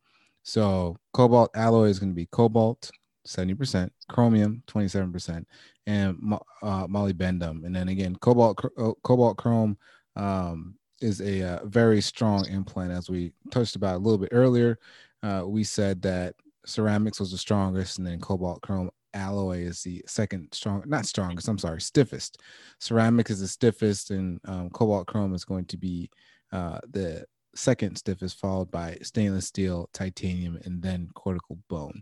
So 0.43 0.97
cobalt 1.13 1.51
alloy 1.55 1.89
is 1.89 1.99
going 1.99 2.11
to 2.11 2.15
be 2.15 2.27
cobalt 2.27 2.89
70%, 3.27 3.89
chromium 4.09 4.63
27%, 4.67 5.45
and 5.87 6.17
uh, 6.63 6.87
molybdenum. 6.87 7.65
And 7.65 7.75
then 7.75 7.89
again, 7.89 8.15
cobalt 8.15 8.63
uh, 8.77 8.91
cobalt 9.03 9.37
chrome 9.37 9.77
um, 10.15 10.75
is 11.01 11.21
a 11.21 11.43
uh, 11.43 11.65
very 11.65 12.01
strong 12.01 12.47
implant, 12.47 12.91
as 12.91 13.09
we 13.09 13.33
touched 13.51 13.75
about 13.75 13.95
a 13.95 13.99
little 13.99 14.17
bit 14.17 14.29
earlier. 14.31 14.79
Uh, 15.23 15.43
we 15.45 15.63
said 15.63 16.01
that 16.01 16.35
ceramics 16.65 17.19
was 17.19 17.31
the 17.31 17.37
strongest, 17.37 17.97
and 17.97 18.07
then 18.07 18.19
cobalt 18.19 18.61
chrome 18.61 18.89
alloy 19.13 19.59
is 19.59 19.83
the 19.83 20.01
second 20.07 20.47
strong, 20.53 20.83
not 20.87 21.05
strongest. 21.05 21.47
I'm 21.47 21.57
sorry, 21.57 21.81
stiffest. 21.81 22.39
Ceramic 22.79 23.29
is 23.29 23.39
the 23.39 23.47
stiffest, 23.47 24.11
and 24.11 24.39
um, 24.45 24.69
cobalt 24.69 25.07
chrome 25.07 25.33
is 25.33 25.45
going 25.45 25.65
to 25.65 25.77
be 25.77 26.09
uh, 26.51 26.79
the 26.89 27.25
second 27.55 27.97
stiffest, 27.97 28.39
followed 28.39 28.71
by 28.71 28.97
stainless 29.01 29.47
steel, 29.47 29.89
titanium, 29.93 30.59
and 30.63 30.81
then 30.81 31.09
cortical 31.13 31.57
bone. 31.69 32.01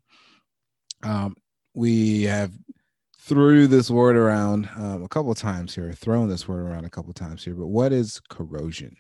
Um, 1.04 1.36
we 1.74 2.24
have 2.24 2.52
threw 3.20 3.68
this 3.68 3.90
word 3.90 4.16
around 4.16 4.70
um, 4.76 5.04
a 5.04 5.08
couple 5.08 5.34
times 5.36 5.76
here, 5.76 5.92
thrown 5.94 6.30
this 6.30 6.48
word 6.48 6.66
around 6.66 6.86
a 6.86 6.90
couple 6.90 7.14
times 7.14 7.44
here, 7.44 7.54
but 7.54 7.68
what 7.68 7.94
is 7.94 8.20
corrosion? 8.30 8.96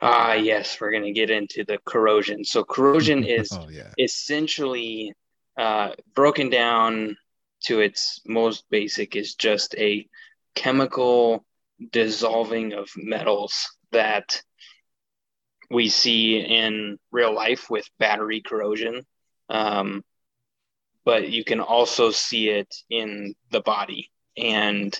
Ah, 0.00 0.34
yes, 0.34 0.78
we're 0.80 0.90
going 0.90 1.04
to 1.04 1.12
get 1.12 1.30
into 1.30 1.64
the 1.64 1.78
corrosion. 1.84 2.44
So, 2.44 2.64
corrosion 2.64 3.24
is 3.24 3.50
oh, 3.52 3.68
yeah. 3.70 3.92
essentially 3.98 5.14
uh, 5.56 5.90
broken 6.14 6.50
down 6.50 7.16
to 7.64 7.80
its 7.80 8.20
most 8.26 8.64
basic, 8.70 9.16
is 9.16 9.34
just 9.34 9.74
a 9.76 10.06
chemical 10.54 11.44
dissolving 11.92 12.72
of 12.72 12.88
metals 12.96 13.68
that 13.92 14.42
we 15.70 15.88
see 15.88 16.38
in 16.38 16.98
real 17.10 17.34
life 17.34 17.70
with 17.70 17.88
battery 17.98 18.40
corrosion. 18.40 19.04
Um, 19.48 20.04
but 21.04 21.28
you 21.28 21.44
can 21.44 21.60
also 21.60 22.10
see 22.10 22.48
it 22.48 22.74
in 22.90 23.34
the 23.50 23.60
body. 23.60 24.10
And 24.36 24.98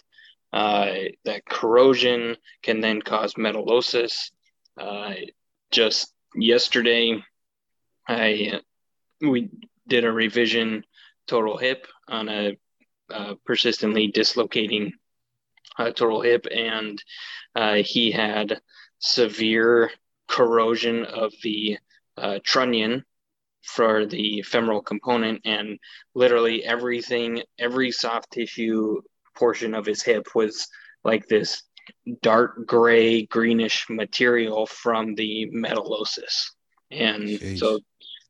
uh, 0.52 0.92
that 1.24 1.44
corrosion 1.44 2.36
can 2.62 2.80
then 2.80 3.02
cause 3.02 3.34
metallosis. 3.34 4.30
Uh, 4.80 5.14
just 5.70 6.12
yesterday, 6.34 7.22
I 8.08 8.60
we 9.20 9.50
did 9.88 10.04
a 10.04 10.12
revision 10.12 10.84
total 11.26 11.56
hip 11.56 11.86
on 12.08 12.28
a, 12.28 12.56
persistently 13.44 14.08
dislocating 14.08 14.92
uh, 15.78 15.90
total 15.90 16.20
hip, 16.20 16.46
and 16.52 17.02
uh, 17.54 17.74
he 17.74 18.10
had 18.10 18.60
severe 18.98 19.90
corrosion 20.28 21.04
of 21.04 21.32
the 21.42 21.78
uh, 22.16 22.38
trunnion 22.44 23.04
for 23.62 24.06
the 24.06 24.42
femoral 24.42 24.80
component 24.80 25.40
and 25.44 25.78
literally 26.14 26.64
everything 26.64 27.42
every 27.58 27.90
soft 27.90 28.30
tissue 28.30 29.00
portion 29.36 29.74
of 29.74 29.84
his 29.84 30.02
hip 30.02 30.28
was 30.34 30.68
like 31.04 31.26
this 31.26 31.62
dark 32.22 32.66
gray 32.66 33.26
greenish 33.26 33.86
material 33.90 34.66
from 34.66 35.14
the 35.14 35.50
metallosis. 35.54 36.50
And 36.90 37.24
Jeez. 37.24 37.58
so 37.58 37.80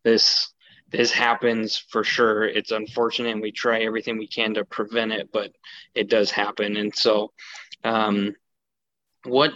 this 0.05 0.53
this 0.89 1.11
happens 1.11 1.77
for 1.77 2.05
sure. 2.05 2.45
It's 2.45 2.71
unfortunate 2.71 3.33
and 3.33 3.43
we 3.43 3.53
try 3.53 3.81
everything 3.81 4.19
we 4.19 4.29
can 4.29 4.55
to 4.55 4.65
prevent 4.65 5.13
it 5.13 5.31
but 5.33 5.53
it 5.95 6.09
does 6.09 6.31
happen. 6.31 6.77
And 6.77 6.95
so 6.95 7.33
um, 7.85 8.35
what 9.27 9.53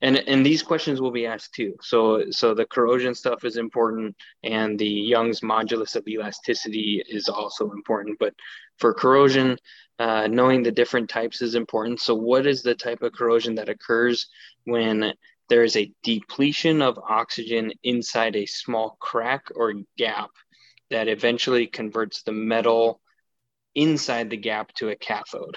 and 0.00 0.16
and 0.16 0.44
these 0.44 0.62
questions 0.62 1.00
will 1.00 1.10
be 1.10 1.26
asked 1.26 1.54
too. 1.54 1.74
So 1.80 2.30
so 2.30 2.54
the 2.54 2.66
corrosion 2.66 3.14
stuff 3.14 3.44
is 3.44 3.56
important 3.56 4.16
and 4.42 4.78
the 4.78 4.86
young's 4.86 5.40
modulus 5.40 5.96
of 5.96 6.06
elasticity 6.06 7.02
is 7.08 7.28
also 7.28 7.70
important. 7.70 8.18
But 8.18 8.34
for 8.78 8.92
corrosion 8.92 9.58
uh, 9.98 10.26
knowing 10.26 10.62
the 10.62 10.72
different 10.72 11.08
types 11.08 11.40
is 11.40 11.54
important. 11.54 12.00
So 12.00 12.14
what 12.14 12.46
is 12.46 12.62
the 12.62 12.74
type 12.74 13.02
of 13.02 13.12
corrosion 13.12 13.54
that 13.56 13.68
occurs 13.68 14.26
when 14.64 15.14
there 15.48 15.62
is 15.62 15.76
a 15.76 15.92
depletion 16.02 16.82
of 16.82 16.98
oxygen 16.98 17.72
inside 17.82 18.34
a 18.34 18.46
small 18.46 18.96
crack 19.00 19.48
or 19.54 19.74
gap 19.96 20.30
that 20.90 21.08
eventually 21.08 21.66
converts 21.66 22.22
the 22.22 22.32
metal 22.32 23.00
inside 23.74 24.30
the 24.30 24.36
gap 24.36 24.72
to 24.74 24.88
a 24.88 24.96
cathode 24.96 25.56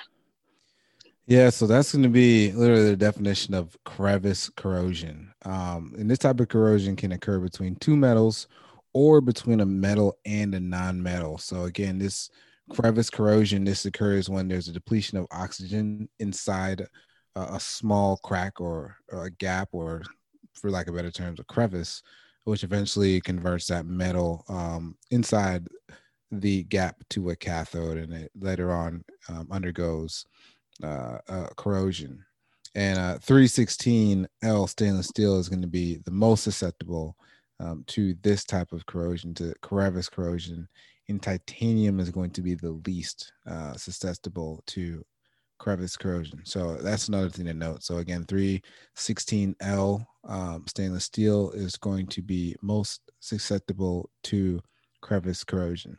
yeah, 1.27 1.49
so 1.49 1.67
that's 1.67 1.91
going 1.91 2.03
to 2.03 2.09
be 2.09 2.53
literally 2.53 2.85
the 2.85 2.95
definition 2.95 3.53
of 3.53 3.77
crevice 3.83 4.49
corrosion. 4.55 5.33
Um, 5.43 5.93
and 5.97 6.09
this 6.09 6.19
type 6.19 6.39
of 6.39 6.47
corrosion 6.47 6.95
can 6.95 7.11
occur 7.11 7.39
between 7.39 7.75
two 7.75 7.97
metals 7.97 8.47
or 8.93 9.19
between 9.19 9.59
a 9.59 9.65
metal 9.65 10.17
and 10.25 10.55
a 10.55 10.59
non-metal. 10.59 11.37
So 11.37 11.65
again, 11.65 11.99
this 11.99 12.29
crevice 12.69 13.09
corrosion 13.09 13.65
this 13.65 13.85
occurs 13.85 14.29
when 14.29 14.47
there's 14.47 14.69
a 14.69 14.73
depletion 14.73 15.17
of 15.17 15.27
oxygen 15.31 16.07
inside 16.19 16.87
a, 17.35 17.41
a 17.41 17.59
small 17.59 18.17
crack 18.23 18.61
or, 18.61 18.95
or, 19.11 19.25
a 19.25 19.31
gap, 19.31 19.69
or 19.73 20.03
for 20.53 20.71
lack 20.71 20.87
of 20.87 20.95
better 20.95 21.11
terms, 21.11 21.41
a 21.41 21.43
crevice, 21.43 22.03
which 22.45 22.63
eventually 22.63 23.19
converts 23.19 23.67
that 23.67 23.85
metal 23.85 24.45
um, 24.47 24.95
inside 25.11 25.67
the 26.31 26.63
gap 26.63 26.95
to 27.09 27.31
a 27.31 27.35
cathode, 27.35 27.97
and 27.97 28.13
it 28.13 28.31
later 28.39 28.71
on 28.71 29.03
um, 29.29 29.47
undergoes 29.51 30.25
uh, 30.83 31.17
uh, 31.27 31.47
corrosion. 31.55 32.23
And 32.75 32.99
uh, 32.99 33.17
316L 33.19 34.69
stainless 34.69 35.07
steel 35.07 35.39
is 35.39 35.49
going 35.49 35.61
to 35.61 35.67
be 35.67 35.97
the 36.05 36.11
most 36.11 36.43
susceptible 36.43 37.15
um, 37.59 37.83
to 37.87 38.13
this 38.21 38.43
type 38.43 38.71
of 38.71 38.85
corrosion, 38.85 39.33
to 39.35 39.53
crevice 39.61 40.09
corrosion. 40.09 40.67
And 41.09 41.21
titanium 41.21 41.99
is 41.99 42.09
going 42.09 42.31
to 42.31 42.41
be 42.41 42.53
the 42.53 42.79
least 42.85 43.31
uh, 43.49 43.73
susceptible 43.73 44.61
to 44.67 45.03
crevice 45.57 45.97
corrosion. 45.97 46.41
So 46.43 46.75
that's 46.75 47.07
another 47.07 47.29
thing 47.29 47.45
to 47.45 47.53
note. 47.53 47.83
So 47.83 47.97
again, 47.97 48.25
316L 48.25 50.05
um, 50.27 50.65
stainless 50.67 51.05
steel 51.05 51.51
is 51.51 51.77
going 51.77 52.07
to 52.07 52.21
be 52.21 52.55
most 52.61 53.01
susceptible 53.19 54.09
to 54.23 54.61
crevice 55.01 55.43
corrosion. 55.43 55.97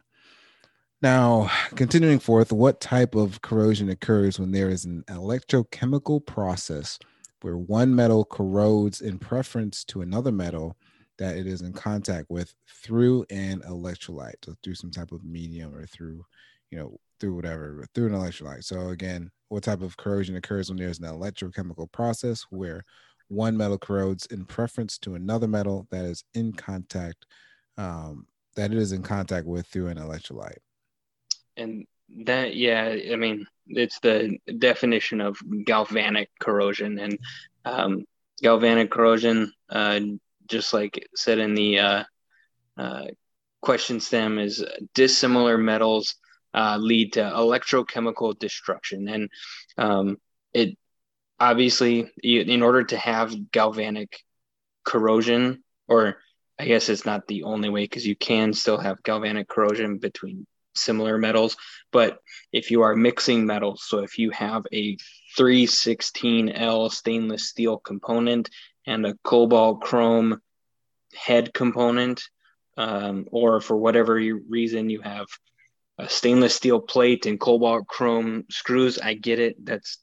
Now, 1.00 1.48
continuing 1.76 2.18
forth, 2.18 2.50
what 2.50 2.80
type 2.80 3.14
of 3.14 3.40
corrosion 3.40 3.88
occurs 3.88 4.40
when 4.40 4.50
there 4.50 4.68
is 4.68 4.84
an 4.84 5.04
electrochemical 5.08 6.26
process 6.26 6.98
where 7.40 7.56
one 7.56 7.94
metal 7.94 8.24
corrodes 8.24 9.00
in 9.00 9.16
preference 9.16 9.84
to 9.84 10.02
another 10.02 10.32
metal 10.32 10.76
that 11.18 11.36
it 11.36 11.46
is 11.46 11.62
in 11.62 11.72
contact 11.72 12.28
with 12.28 12.52
through 12.82 13.24
an 13.30 13.60
electrolyte, 13.60 14.44
so 14.44 14.54
through 14.64 14.74
some 14.74 14.90
type 14.90 15.12
of 15.12 15.24
medium 15.24 15.72
or 15.72 15.86
through, 15.86 16.24
you 16.72 16.78
know, 16.78 16.98
through 17.20 17.36
whatever, 17.36 17.86
through 17.94 18.06
an 18.06 18.20
electrolyte. 18.20 18.64
So 18.64 18.88
again, 18.88 19.30
what 19.50 19.62
type 19.62 19.82
of 19.82 19.96
corrosion 19.96 20.34
occurs 20.34 20.68
when 20.68 20.78
there's 20.78 20.98
an 20.98 21.06
electrochemical 21.06 21.92
process 21.92 22.44
where 22.50 22.84
one 23.28 23.56
metal 23.56 23.78
corrodes 23.78 24.26
in 24.26 24.44
preference 24.44 24.98
to 24.98 25.14
another 25.14 25.46
metal 25.46 25.86
that 25.92 26.04
is 26.04 26.24
in 26.34 26.52
contact, 26.52 27.24
um, 27.76 28.26
that 28.56 28.72
it 28.72 28.78
is 28.78 28.90
in 28.90 29.04
contact 29.04 29.46
with 29.46 29.68
through 29.68 29.86
an 29.86 29.98
electrolyte? 29.98 30.58
And 31.58 31.86
that 32.24 32.56
yeah, 32.56 32.96
I 33.12 33.16
mean 33.16 33.46
it's 33.68 33.98
the 34.00 34.38
definition 34.58 35.20
of 35.20 35.36
galvanic 35.64 36.30
corrosion. 36.40 36.98
And 36.98 37.18
um, 37.64 38.04
galvanic 38.42 38.90
corrosion, 38.90 39.52
uh, 39.68 40.00
just 40.46 40.72
like 40.72 41.06
said 41.14 41.38
in 41.38 41.54
the 41.54 41.78
uh, 41.78 42.04
uh, 42.76 43.04
question 43.60 44.00
stem, 44.00 44.38
is 44.38 44.64
dissimilar 44.94 45.58
metals 45.58 46.16
uh, 46.54 46.78
lead 46.80 47.14
to 47.14 47.20
electrochemical 47.20 48.38
destruction, 48.38 49.08
and 49.08 49.28
um, 49.76 50.16
it 50.52 50.76
obviously 51.38 52.10
in 52.22 52.62
order 52.62 52.82
to 52.84 52.96
have 52.96 53.50
galvanic 53.52 54.24
corrosion, 54.84 55.62
or 55.86 56.16
I 56.58 56.64
guess 56.64 56.88
it's 56.88 57.06
not 57.06 57.26
the 57.28 57.44
only 57.44 57.68
way 57.68 57.84
because 57.84 58.06
you 58.06 58.16
can 58.16 58.52
still 58.52 58.78
have 58.78 59.02
galvanic 59.02 59.46
corrosion 59.48 59.98
between 59.98 60.46
similar 60.78 61.18
metals. 61.18 61.56
But 61.92 62.18
if 62.52 62.70
you 62.70 62.82
are 62.82 62.94
mixing 62.94 63.46
metals, 63.46 63.84
so 63.86 64.00
if 64.00 64.18
you 64.18 64.30
have 64.30 64.64
a 64.72 64.96
316L 65.36 66.90
stainless 66.90 67.48
steel 67.48 67.78
component 67.78 68.50
and 68.86 69.06
a 69.06 69.14
cobalt 69.24 69.82
chrome 69.82 70.40
head 71.14 71.52
component, 71.52 72.22
um, 72.76 73.26
or 73.30 73.60
for 73.60 73.76
whatever 73.76 74.14
reason 74.14 74.88
you 74.88 75.00
have 75.00 75.26
a 75.98 76.08
stainless 76.08 76.54
steel 76.54 76.80
plate 76.80 77.26
and 77.26 77.40
cobalt 77.40 77.86
chrome 77.88 78.44
screws, 78.50 78.98
I 78.98 79.14
get 79.14 79.40
it. 79.40 79.64
That's 79.64 79.98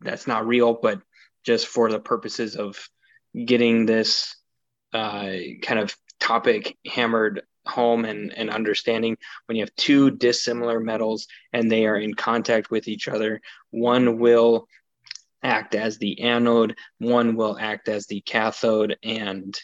that's 0.00 0.26
not 0.26 0.46
real, 0.46 0.74
but 0.74 1.00
just 1.44 1.66
for 1.66 1.90
the 1.90 2.00
purposes 2.00 2.56
of 2.56 2.88
getting 3.34 3.86
this 3.86 4.34
uh, 4.92 5.32
kind 5.62 5.78
of 5.78 5.94
topic 6.18 6.76
hammered 6.86 7.42
home 7.66 8.04
and, 8.04 8.32
and 8.36 8.50
understanding 8.50 9.16
when 9.46 9.56
you 9.56 9.62
have 9.62 9.74
two 9.76 10.10
dissimilar 10.10 10.80
metals 10.80 11.26
and 11.52 11.70
they 11.70 11.86
are 11.86 11.96
in 11.98 12.14
contact 12.14 12.70
with 12.70 12.88
each 12.88 13.08
other 13.08 13.40
one 13.70 14.18
will 14.18 14.66
act 15.42 15.74
as 15.74 15.98
the 15.98 16.20
anode 16.20 16.76
one 16.98 17.36
will 17.36 17.56
act 17.58 17.88
as 17.88 18.06
the 18.06 18.20
cathode 18.22 18.96
and 19.02 19.58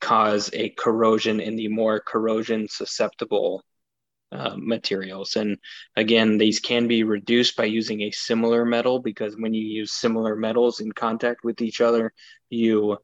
cause 0.00 0.50
a 0.52 0.70
corrosion 0.70 1.40
in 1.40 1.56
the 1.56 1.68
more 1.68 2.00
corrosion 2.00 2.68
susceptible 2.68 3.62
uh, 4.30 4.54
materials. 4.56 5.36
And 5.36 5.56
again 5.96 6.38
these 6.38 6.60
can 6.60 6.86
be 6.86 7.02
reduced 7.02 7.56
by 7.56 7.64
using 7.64 8.02
a 8.02 8.10
similar 8.10 8.64
metal 8.64 9.00
because 9.00 9.34
when 9.38 9.54
you 9.54 9.62
use 9.62 9.92
similar 9.92 10.36
metals 10.36 10.80
in 10.80 10.92
contact 10.92 11.44
with 11.44 11.62
each 11.62 11.80
other 11.80 12.12
you 12.50 12.98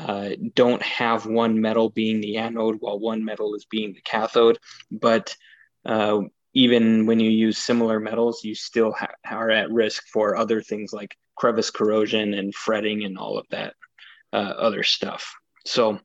uh, 0.00 0.30
don't 0.54 0.82
have 0.82 1.26
one 1.26 1.60
metal 1.60 1.90
being 1.90 2.20
the 2.20 2.38
anode 2.38 2.76
while 2.80 2.98
one 2.98 3.24
metal 3.24 3.54
is 3.54 3.64
being 3.66 3.92
the 3.92 4.00
cathode. 4.00 4.58
But 4.90 5.36
uh, 5.84 6.20
even 6.54 7.06
when 7.06 7.20
you 7.20 7.30
use 7.30 7.58
similar 7.58 8.00
metals, 8.00 8.44
you 8.44 8.54
still 8.54 8.92
ha- 8.92 9.14
are 9.28 9.50
at 9.50 9.70
risk 9.70 10.06
for 10.08 10.36
other 10.36 10.62
things 10.62 10.92
like 10.92 11.16
crevice 11.36 11.70
corrosion 11.70 12.34
and 12.34 12.54
fretting 12.54 13.04
and 13.04 13.18
all 13.18 13.38
of 13.38 13.46
that 13.50 13.74
uh, 14.32 14.36
other 14.36 14.82
stuff. 14.82 15.34
So, 15.66 15.98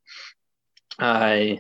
uh, 1.00 1.56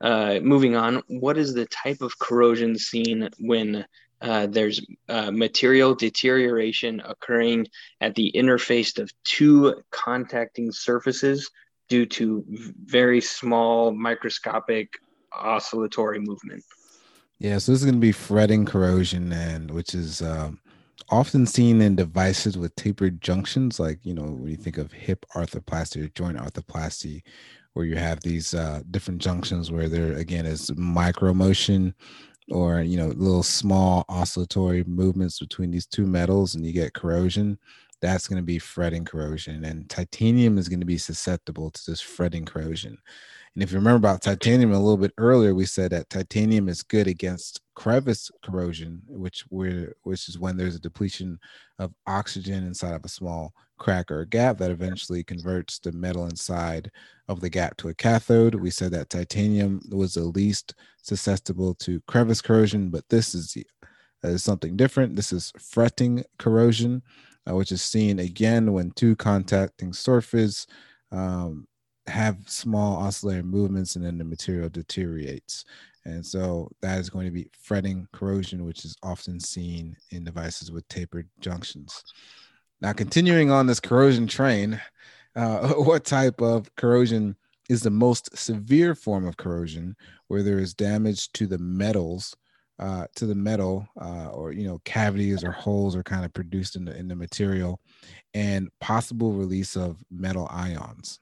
moving 0.00 0.76
on, 0.76 1.02
what 1.08 1.36
is 1.36 1.54
the 1.54 1.66
type 1.66 2.00
of 2.02 2.18
corrosion 2.18 2.78
seen 2.78 3.28
when 3.38 3.84
uh, 4.20 4.46
there's 4.46 4.84
uh, 5.08 5.30
material 5.30 5.94
deterioration 5.94 7.00
occurring 7.04 7.66
at 8.00 8.14
the 8.14 8.32
interface 8.34 8.98
of 8.98 9.10
two 9.24 9.82
contacting 9.90 10.72
surfaces 10.72 11.50
due 11.88 12.04
to 12.04 12.44
very 12.84 13.20
small 13.20 13.92
microscopic 13.92 14.92
oscillatory 15.32 16.18
movement. 16.18 16.62
Yeah, 17.38 17.58
so 17.58 17.72
this 17.72 17.80
is 17.80 17.84
going 17.84 17.94
to 17.94 18.00
be 18.00 18.12
fretting 18.12 18.64
corrosion, 18.64 19.32
and 19.32 19.70
which 19.70 19.94
is 19.94 20.20
um, 20.22 20.60
often 21.08 21.46
seen 21.46 21.80
in 21.80 21.94
devices 21.94 22.58
with 22.58 22.74
tapered 22.74 23.20
junctions, 23.20 23.78
like 23.78 24.04
you 24.04 24.12
know 24.12 24.24
when 24.24 24.50
you 24.50 24.56
think 24.56 24.76
of 24.78 24.92
hip 24.92 25.24
arthroplasty 25.34 26.04
or 26.04 26.08
joint 26.08 26.36
arthroplasty, 26.36 27.22
where 27.74 27.86
you 27.86 27.96
have 27.96 28.20
these 28.20 28.54
uh, 28.54 28.82
different 28.90 29.22
junctions 29.22 29.70
where 29.70 29.88
there 29.88 30.14
again 30.14 30.46
is 30.46 30.74
micro 30.76 31.32
motion 31.32 31.94
or 32.50 32.80
you 32.80 32.96
know 32.96 33.08
little 33.08 33.42
small 33.42 34.04
oscillatory 34.08 34.84
movements 34.84 35.38
between 35.38 35.70
these 35.70 35.86
two 35.86 36.06
metals 36.06 36.54
and 36.54 36.64
you 36.64 36.72
get 36.72 36.94
corrosion 36.94 37.58
that's 38.00 38.28
going 38.28 38.40
to 38.40 38.46
be 38.46 38.58
fretting 38.58 39.04
corrosion 39.04 39.64
and 39.64 39.88
titanium 39.88 40.58
is 40.58 40.68
going 40.68 40.80
to 40.80 40.86
be 40.86 40.98
susceptible 40.98 41.70
to 41.70 41.82
this 41.86 42.00
fretting 42.00 42.44
corrosion 42.44 42.96
and 43.54 43.62
if 43.62 43.72
you 43.72 43.78
remember 43.78 43.96
about 43.96 44.22
titanium 44.22 44.72
a 44.72 44.78
little 44.78 44.96
bit 44.96 45.12
earlier 45.18 45.54
we 45.54 45.66
said 45.66 45.90
that 45.90 46.08
titanium 46.10 46.68
is 46.68 46.82
good 46.82 47.06
against 47.06 47.60
crevice 47.74 48.30
corrosion 48.42 49.02
which 49.08 49.44
where 49.48 49.94
which 50.02 50.28
is 50.28 50.38
when 50.38 50.56
there's 50.56 50.76
a 50.76 50.80
depletion 50.80 51.38
of 51.78 51.92
oxygen 52.06 52.64
inside 52.64 52.94
of 52.94 53.04
a 53.04 53.08
small 53.08 53.52
crack 53.78 54.10
or 54.10 54.20
a 54.20 54.26
gap 54.26 54.58
that 54.58 54.70
eventually 54.70 55.24
converts 55.24 55.78
the 55.78 55.92
metal 55.92 56.26
inside 56.26 56.90
of 57.28 57.40
the 57.40 57.48
gap 57.48 57.76
to 57.78 57.88
a 57.88 57.94
cathode. 57.94 58.54
We 58.54 58.70
said 58.70 58.90
that 58.92 59.08
titanium 59.08 59.80
was 59.90 60.14
the 60.14 60.24
least 60.24 60.74
susceptible 61.02 61.74
to 61.76 62.00
crevice 62.06 62.42
corrosion, 62.42 62.90
but 62.90 63.08
this 63.08 63.34
is, 63.34 63.56
uh, 64.24 64.28
is 64.28 64.44
something 64.44 64.76
different. 64.76 65.16
This 65.16 65.32
is 65.32 65.52
fretting 65.58 66.24
corrosion, 66.38 67.02
uh, 67.48 67.54
which 67.54 67.72
is 67.72 67.82
seen 67.82 68.18
again 68.18 68.72
when 68.72 68.90
two 68.92 69.16
contacting 69.16 69.92
surfaces 69.92 70.66
um, 71.12 71.66
have 72.06 72.36
small 72.46 72.96
oscillatory 72.96 73.42
movements 73.42 73.96
and 73.96 74.04
then 74.04 74.18
the 74.18 74.24
material 74.24 74.68
deteriorates. 74.68 75.64
And 76.04 76.24
so 76.24 76.70
that 76.80 76.98
is 76.98 77.10
going 77.10 77.26
to 77.26 77.32
be 77.32 77.50
fretting 77.60 78.08
corrosion, 78.12 78.64
which 78.64 78.84
is 78.84 78.96
often 79.02 79.38
seen 79.38 79.96
in 80.10 80.24
devices 80.24 80.70
with 80.70 80.88
tapered 80.88 81.28
junctions. 81.40 82.02
Now, 82.80 82.92
continuing 82.92 83.50
on 83.50 83.66
this 83.66 83.80
corrosion 83.80 84.26
train, 84.26 84.80
uh, 85.36 85.68
what 85.74 86.04
type 86.04 86.40
of 86.40 86.74
corrosion 86.76 87.36
is 87.68 87.82
the 87.82 87.90
most 87.90 88.36
severe 88.36 88.94
form 88.94 89.26
of 89.26 89.36
corrosion 89.36 89.94
where 90.28 90.42
there 90.42 90.58
is 90.58 90.72
damage 90.72 91.30
to 91.32 91.46
the 91.46 91.58
metals 91.58 92.34
uh, 92.78 93.06
to 93.16 93.26
the 93.26 93.34
metal 93.34 93.88
uh, 94.00 94.28
or 94.28 94.52
you 94.52 94.66
know 94.66 94.80
cavities 94.84 95.42
or 95.42 95.52
holes 95.52 95.96
are 95.96 96.02
kind 96.02 96.24
of 96.24 96.32
produced 96.32 96.76
in 96.76 96.84
the 96.84 96.96
in 96.96 97.08
the 97.08 97.16
material 97.16 97.80
and 98.34 98.68
possible 98.80 99.32
release 99.32 99.76
of 99.76 100.02
metal 100.10 100.48
ions 100.50 101.18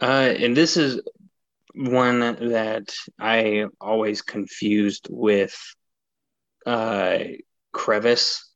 uh, 0.00 0.34
and 0.38 0.56
this 0.56 0.76
is 0.76 1.00
one 1.74 2.20
that 2.20 2.94
i 3.18 3.64
always 3.80 4.20
confused 4.20 5.08
with 5.10 5.56
uh, 6.66 7.18
crevice 7.72 8.52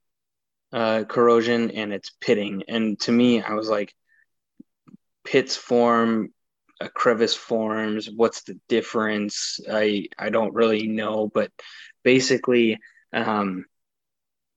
uh, 0.73 1.05
corrosion 1.05 1.71
and 1.71 1.92
it's 1.92 2.11
pitting. 2.21 2.64
And 2.69 2.99
to 3.01 3.12
me, 3.12 3.42
I 3.42 3.55
was 3.55 3.69
like, 3.69 3.95
pits 5.25 5.57
form, 5.57 6.33
a 6.81 6.89
crevice 6.89 7.35
forms. 7.35 8.09
What's 8.11 8.43
the 8.43 8.59
difference? 8.69 9.61
I 9.71 10.09
I 10.19 10.31
don't 10.31 10.55
really 10.55 10.87
know, 10.87 11.29
but 11.33 11.51
basically, 12.03 12.79
um, 13.12 13.67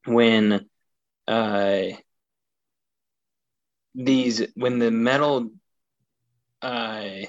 when 0.05 0.65
uh, 1.27 1.81
these 3.95 4.47
when 4.55 4.79
the 4.79 4.91
metal, 4.91 5.49
uh, 6.61 7.25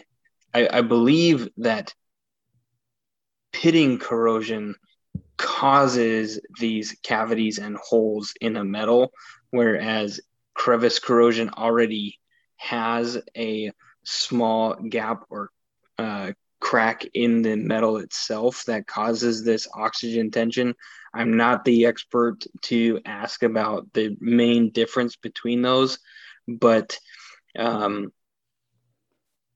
I, 0.54 0.68
I 0.72 0.80
believe 0.82 1.48
that 1.58 1.94
pitting 3.52 3.98
corrosion 3.98 4.74
causes 5.36 6.40
these 6.58 6.96
cavities 7.02 7.58
and 7.58 7.76
holes 7.76 8.34
in 8.40 8.56
a 8.56 8.64
metal, 8.64 9.12
whereas 9.50 10.20
crevice 10.54 10.98
corrosion 10.98 11.50
already 11.56 12.18
has 12.56 13.18
a 13.36 13.72
small 14.04 14.74
gap 14.74 15.24
or 15.30 15.50
uh, 15.98 16.32
crack 16.60 17.04
in 17.14 17.42
the 17.42 17.56
metal 17.56 17.98
itself 17.98 18.64
that 18.66 18.86
causes 18.86 19.42
this 19.42 19.66
oxygen 19.74 20.30
tension. 20.30 20.74
I'm 21.12 21.36
not 21.36 21.64
the 21.64 21.86
expert 21.86 22.44
to 22.62 23.00
ask 23.04 23.42
about 23.42 23.92
the 23.92 24.16
main 24.20 24.70
difference 24.70 25.16
between 25.16 25.62
those, 25.62 25.98
but 26.46 26.98
um, 27.58 28.12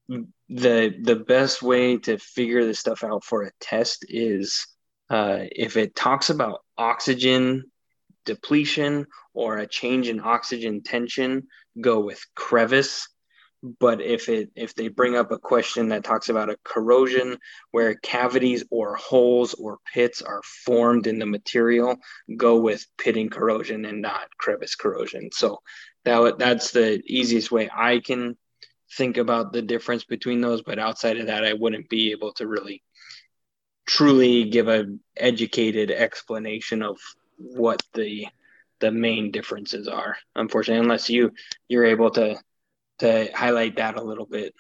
the 0.09 0.95
the 1.01 1.17
best 1.27 1.63
way 1.63 1.99
to 1.99 2.19
figure 2.19 2.65
this 2.65 2.81
stuff 2.81 3.05
out 3.05 3.25
for 3.25 3.43
a 3.43 3.53
test 3.61 4.05
is 4.09 4.67
uh, 5.11 5.39
if 5.53 5.77
it 5.77 5.95
talks 5.95 6.31
about 6.31 6.61
oxygen 6.77 7.65
depletion 8.25 9.07
or 9.33 9.59
a 9.59 9.67
change 9.67 10.09
in 10.09 10.21
oxygen 10.21 10.83
tension, 10.83 11.47
go 11.81 12.01
with 12.01 12.25
crevice. 12.35 13.09
But 13.81 14.03
if 14.03 14.29
it 14.29 14.51
if 14.55 14.75
they 14.75 14.89
bring 14.89 15.17
up 15.17 15.31
a 15.31 15.39
question 15.39 15.89
that 15.89 16.05
talks 16.05 16.29
about 16.29 16.51
a 16.51 16.59
corrosion 16.65 17.39
where 17.71 17.95
cavities 17.95 18.63
or 18.71 18.95
holes 18.95 19.55
or 19.55 19.79
pits 19.91 20.21
are 20.21 20.43
formed 20.67 21.07
in 21.07 21.19
the 21.19 21.25
material, 21.25 21.97
go 22.37 22.59
with 22.59 22.87
pitting 22.99 23.31
corrosion 23.31 23.87
and 23.87 24.03
not 24.03 24.29
crevice 24.37 24.75
corrosion. 24.75 25.31
So 25.33 25.63
that 26.05 26.39
that's 26.39 26.73
the 26.73 27.03
easiest 27.07 27.51
way 27.51 27.71
I 27.75 28.01
can 28.01 28.37
think 28.99 29.17
about 29.17 29.55
the 29.55 29.63
difference 29.63 30.05
between 30.05 30.43
those. 30.43 30.61
But 30.61 30.79
outside 30.79 31.17
of 31.17 31.29
that, 31.29 31.47
I 31.47 31.55
wouldn't 31.55 31.89
be 31.89 32.11
able 32.11 32.35
to 32.35 32.47
really 32.47 32.83
truly 33.87 34.45
give 34.45 34.69
a 34.69 34.85
educated 35.17 35.91
explanation 35.91 36.83
of 36.83 36.99
what 37.39 37.83
the 37.95 38.27
the 38.81 38.91
main 38.91 39.31
differences 39.31 39.89
are 39.89 40.17
unfortunately 40.35 40.83
unless 40.83 41.09
you 41.09 41.31
you're 41.69 41.85
able 41.85 42.11
to 42.11 42.37
to 42.99 43.31
highlight 43.35 43.77
that 43.77 43.97
a 43.97 44.03
little 44.03 44.27
bit. 44.27 44.55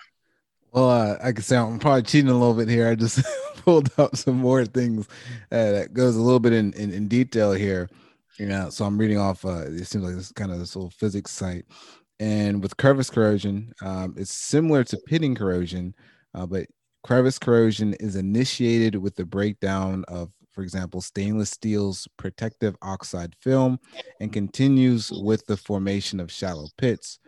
Well 0.73 0.91
uh, 0.91 1.17
i 1.23 1.33
can 1.33 1.43
say 1.43 1.57
i'm 1.57 1.79
probably 1.79 2.03
cheating 2.03 2.31
a 2.31 2.39
little 2.39 2.55
bit 2.55 2.69
here. 2.69 2.89
I 2.89 2.95
just 2.95 3.25
pulled 3.65 3.91
up 3.99 4.17
some 4.17 4.37
more 4.37 4.65
things 4.65 5.07
uh, 5.53 5.73
that 5.73 5.95
goes 5.95 6.17
a 6.17 6.21
little 6.21 6.41
bit 6.41 6.53
in, 6.53 6.73
in, 6.75 6.93
in 6.93 7.09
detail 7.09 7.53
here 7.53 7.89
you 8.39 8.47
know 8.47 8.69
so 8.69 8.85
i'm 8.85 8.99
reading 8.99 9.17
off 9.17 9.45
uh 9.45 9.63
it 9.67 9.87
seems 9.87 10.05
like 10.05 10.17
this 10.17 10.33
kind 10.33 10.51
of 10.51 10.59
this 10.59 10.75
little 10.77 10.91
physics 10.91 11.31
site. 11.31 11.65
And 12.21 12.63
with 12.63 12.77
crevice 12.77 13.11
corrosion 13.11 13.73
um, 13.83 14.15
it's 14.17 14.33
similar 14.33 14.85
to 14.85 14.97
pitting 15.07 15.35
corrosion 15.35 15.95
uh, 16.35 16.47
but 16.47 16.67
crevice 17.05 17.39
corrosion 17.39 17.95
is 17.95 18.17
initiated 18.17 18.97
with 18.97 19.15
the 19.15 19.25
breakdown 19.25 20.05
of 20.09 20.31
for 20.55 20.63
example, 20.63 21.01
stainless 21.01 21.51
steel's 21.51 22.07
protective 22.17 22.77
oxide 22.81 23.35
film 23.41 23.81
and 24.21 24.33
continues 24.33 25.11
with 25.11 25.45
the 25.47 25.57
formation 25.57 26.21
of 26.21 26.31
shallow 26.31 26.69
pits. 26.79 27.19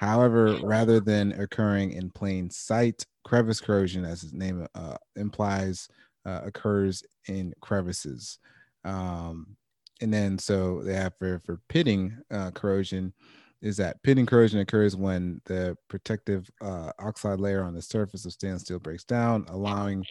However, 0.00 0.56
rather 0.62 0.98
than 0.98 1.32
occurring 1.32 1.92
in 1.92 2.08
plain 2.08 2.48
sight, 2.48 3.04
crevice 3.22 3.60
corrosion, 3.60 4.06
as 4.06 4.22
its 4.22 4.32
name 4.32 4.66
uh, 4.74 4.96
implies, 5.14 5.88
uh, 6.24 6.40
occurs 6.42 7.02
in 7.28 7.52
crevices. 7.60 8.38
Um, 8.82 9.58
and 10.00 10.10
then, 10.10 10.38
so 10.38 10.82
they 10.82 10.94
have 10.94 11.12
for, 11.18 11.42
for 11.44 11.60
pitting 11.68 12.16
uh, 12.30 12.50
corrosion, 12.52 13.12
is 13.60 13.76
that 13.76 14.02
pitting 14.02 14.24
corrosion 14.24 14.60
occurs 14.60 14.96
when 14.96 15.42
the 15.44 15.76
protective 15.88 16.50
uh, 16.62 16.92
oxide 16.98 17.38
layer 17.38 17.62
on 17.62 17.74
the 17.74 17.82
surface 17.82 18.24
of 18.24 18.32
stainless 18.32 18.62
steel 18.62 18.78
breaks 18.78 19.04
down, 19.04 19.44
allowing 19.50 20.02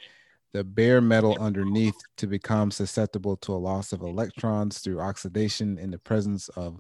the 0.54 0.64
bare 0.64 1.02
metal 1.02 1.36
underneath 1.40 1.98
to 2.18 2.28
become 2.28 2.70
susceptible 2.70 3.38
to 3.38 3.54
a 3.54 3.56
loss 3.56 3.92
of 3.92 4.02
electrons 4.02 4.78
through 4.78 5.00
oxidation 5.00 5.80
in 5.80 5.90
the 5.90 5.98
presence 5.98 6.48
of 6.50 6.80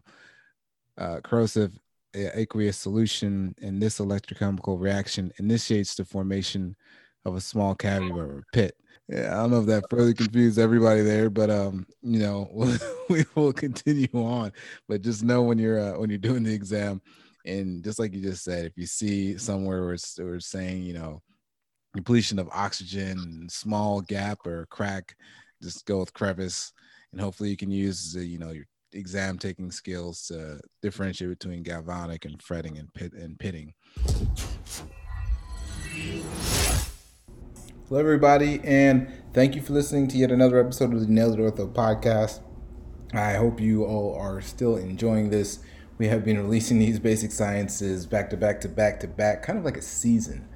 uh, 1.00 1.19
corrosive 2.13 2.32
aqueous 2.36 2.78
solution. 2.78 3.56
And 3.62 3.82
this 3.82 4.00
electrochemical 4.00 4.80
reaction 4.80 5.32
initiates 5.39 5.95
the 5.95 6.06
formation 6.06 6.76
of 7.26 7.36
a 7.36 7.41
small 7.41 7.76
cavity 7.76 8.12
or 8.12 8.43
pit. 8.54 8.76
Yeah, 9.08 9.34
I 9.34 9.41
don't 9.41 9.52
know 9.52 9.62
if 9.62 9.65
that 9.65 9.89
further 9.89 10.13
confused 10.13 10.60
everybody 10.60 11.02
there, 11.02 11.32
but 11.32 11.50
um, 11.50 11.88
you 12.04 12.19
know, 12.19 12.48
we 13.10 13.26
will 13.36 13.54
continue 13.54 14.08
on. 14.13 14.52
But 14.88 15.02
just 15.02 15.24
know 15.24 15.41
when 15.41 15.58
you're 15.58 15.80
uh, 15.80 16.00
when 16.00 16.10
you're 16.10 16.19
doing 16.19 16.43
the 16.43 16.54
exam, 16.54 17.02
and 17.45 17.84
just 17.84 17.98
like 17.98 18.13
you 18.13 18.22
just 18.22 18.43
said, 18.43 18.65
if 18.65 18.74
you 18.78 18.86
see 18.86 19.38
somewhere 19.38 19.84
where 19.84 19.93
it's, 19.93 20.19
where 20.19 20.36
it's 20.36 20.45
saying, 20.45 20.84
you 20.84 20.93
know, 20.93 21.24
depletion 21.95 22.38
of 22.38 22.50
oxygen, 22.54 23.48
small 23.50 24.02
gap 24.02 24.45
or 24.45 24.67
crack, 24.69 25.15
just 25.63 25.86
go 25.86 26.00
with 26.00 26.13
crevice, 26.13 26.72
and 27.12 27.19
hopefully 27.19 27.50
you 27.50 27.58
can 27.58 27.72
use 27.72 28.13
the, 28.13 28.24
you 28.24 28.38
know 28.38 28.52
your 28.52 28.65
exam 28.93 29.38
taking 29.38 29.71
skills 29.71 30.28
to 30.28 30.60
differentiate 30.82 31.30
between 31.30 31.63
galvanic 31.63 32.25
and 32.25 32.41
fretting 32.41 32.78
and 32.78 32.93
pit 32.93 33.13
and 33.13 33.39
pitting. 33.39 33.73
Hello, 37.88 37.99
everybody, 37.99 38.62
and 38.63 39.12
thank 39.34 39.56
you 39.56 39.62
for 39.62 39.73
listening 39.73 40.08
to 40.10 40.17
yet 40.17 40.32
another 40.32 40.60
episode 40.60 40.93
of 40.93 40.99
the 40.99 41.08
Nailed 41.08 41.39
It 41.39 41.41
Ortho 41.41 41.71
podcast. 41.73 42.41
I 43.13 43.34
hope 43.34 43.60
you 43.60 43.86
all 43.86 44.15
are 44.15 44.41
still 44.41 44.78
enjoying 44.78 45.30
this. 45.30 45.60
We 45.97 46.08
have 46.08 46.23
been 46.23 46.38
releasing 46.38 46.80
these 46.80 46.99
basic 46.99 47.32
sciences 47.32 48.06
back 48.06 48.30
to 48.30 48.38
back 48.38 48.62
to 48.62 48.69
back 48.69 48.99
to 48.99 49.08
back, 49.08 49.43
kind 49.43 49.58
of 49.58 49.65
like 49.65 49.78
a 49.78 49.82
season 49.82 50.47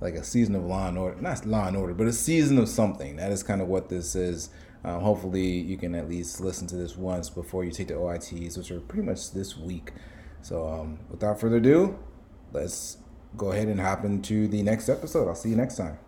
like 0.00 0.14
a 0.14 0.24
season 0.24 0.54
of 0.54 0.64
Law 0.64 0.88
and 0.88 0.98
Order, 0.98 1.20
not 1.20 1.44
Law 1.46 1.68
and 1.68 1.76
Order, 1.76 1.94
but 1.94 2.06
a 2.06 2.12
season 2.12 2.58
of 2.58 2.68
something. 2.68 3.16
That 3.16 3.32
is 3.32 3.42
kind 3.42 3.60
of 3.60 3.68
what 3.68 3.88
this 3.88 4.14
is. 4.14 4.50
Um, 4.84 5.00
hopefully, 5.00 5.46
you 5.46 5.76
can 5.76 5.94
at 5.94 6.08
least 6.08 6.40
listen 6.40 6.66
to 6.68 6.76
this 6.76 6.96
once 6.96 7.28
before 7.28 7.64
you 7.64 7.70
take 7.70 7.88
the 7.88 7.94
OITs, 7.94 8.56
which 8.56 8.70
are 8.70 8.80
pretty 8.80 9.06
much 9.06 9.32
this 9.32 9.56
week. 9.56 9.92
So, 10.42 10.66
um, 10.66 11.00
without 11.10 11.38
further 11.38 11.56
ado, 11.56 11.98
let's 12.52 12.96
go 13.36 13.52
ahead 13.52 13.68
and 13.68 13.80
hop 13.80 14.04
into 14.04 14.48
the 14.48 14.62
next 14.62 14.88
episode. 14.88 15.28
I'll 15.28 15.34
see 15.34 15.50
you 15.50 15.56
next 15.56 15.76
time. 15.76 15.98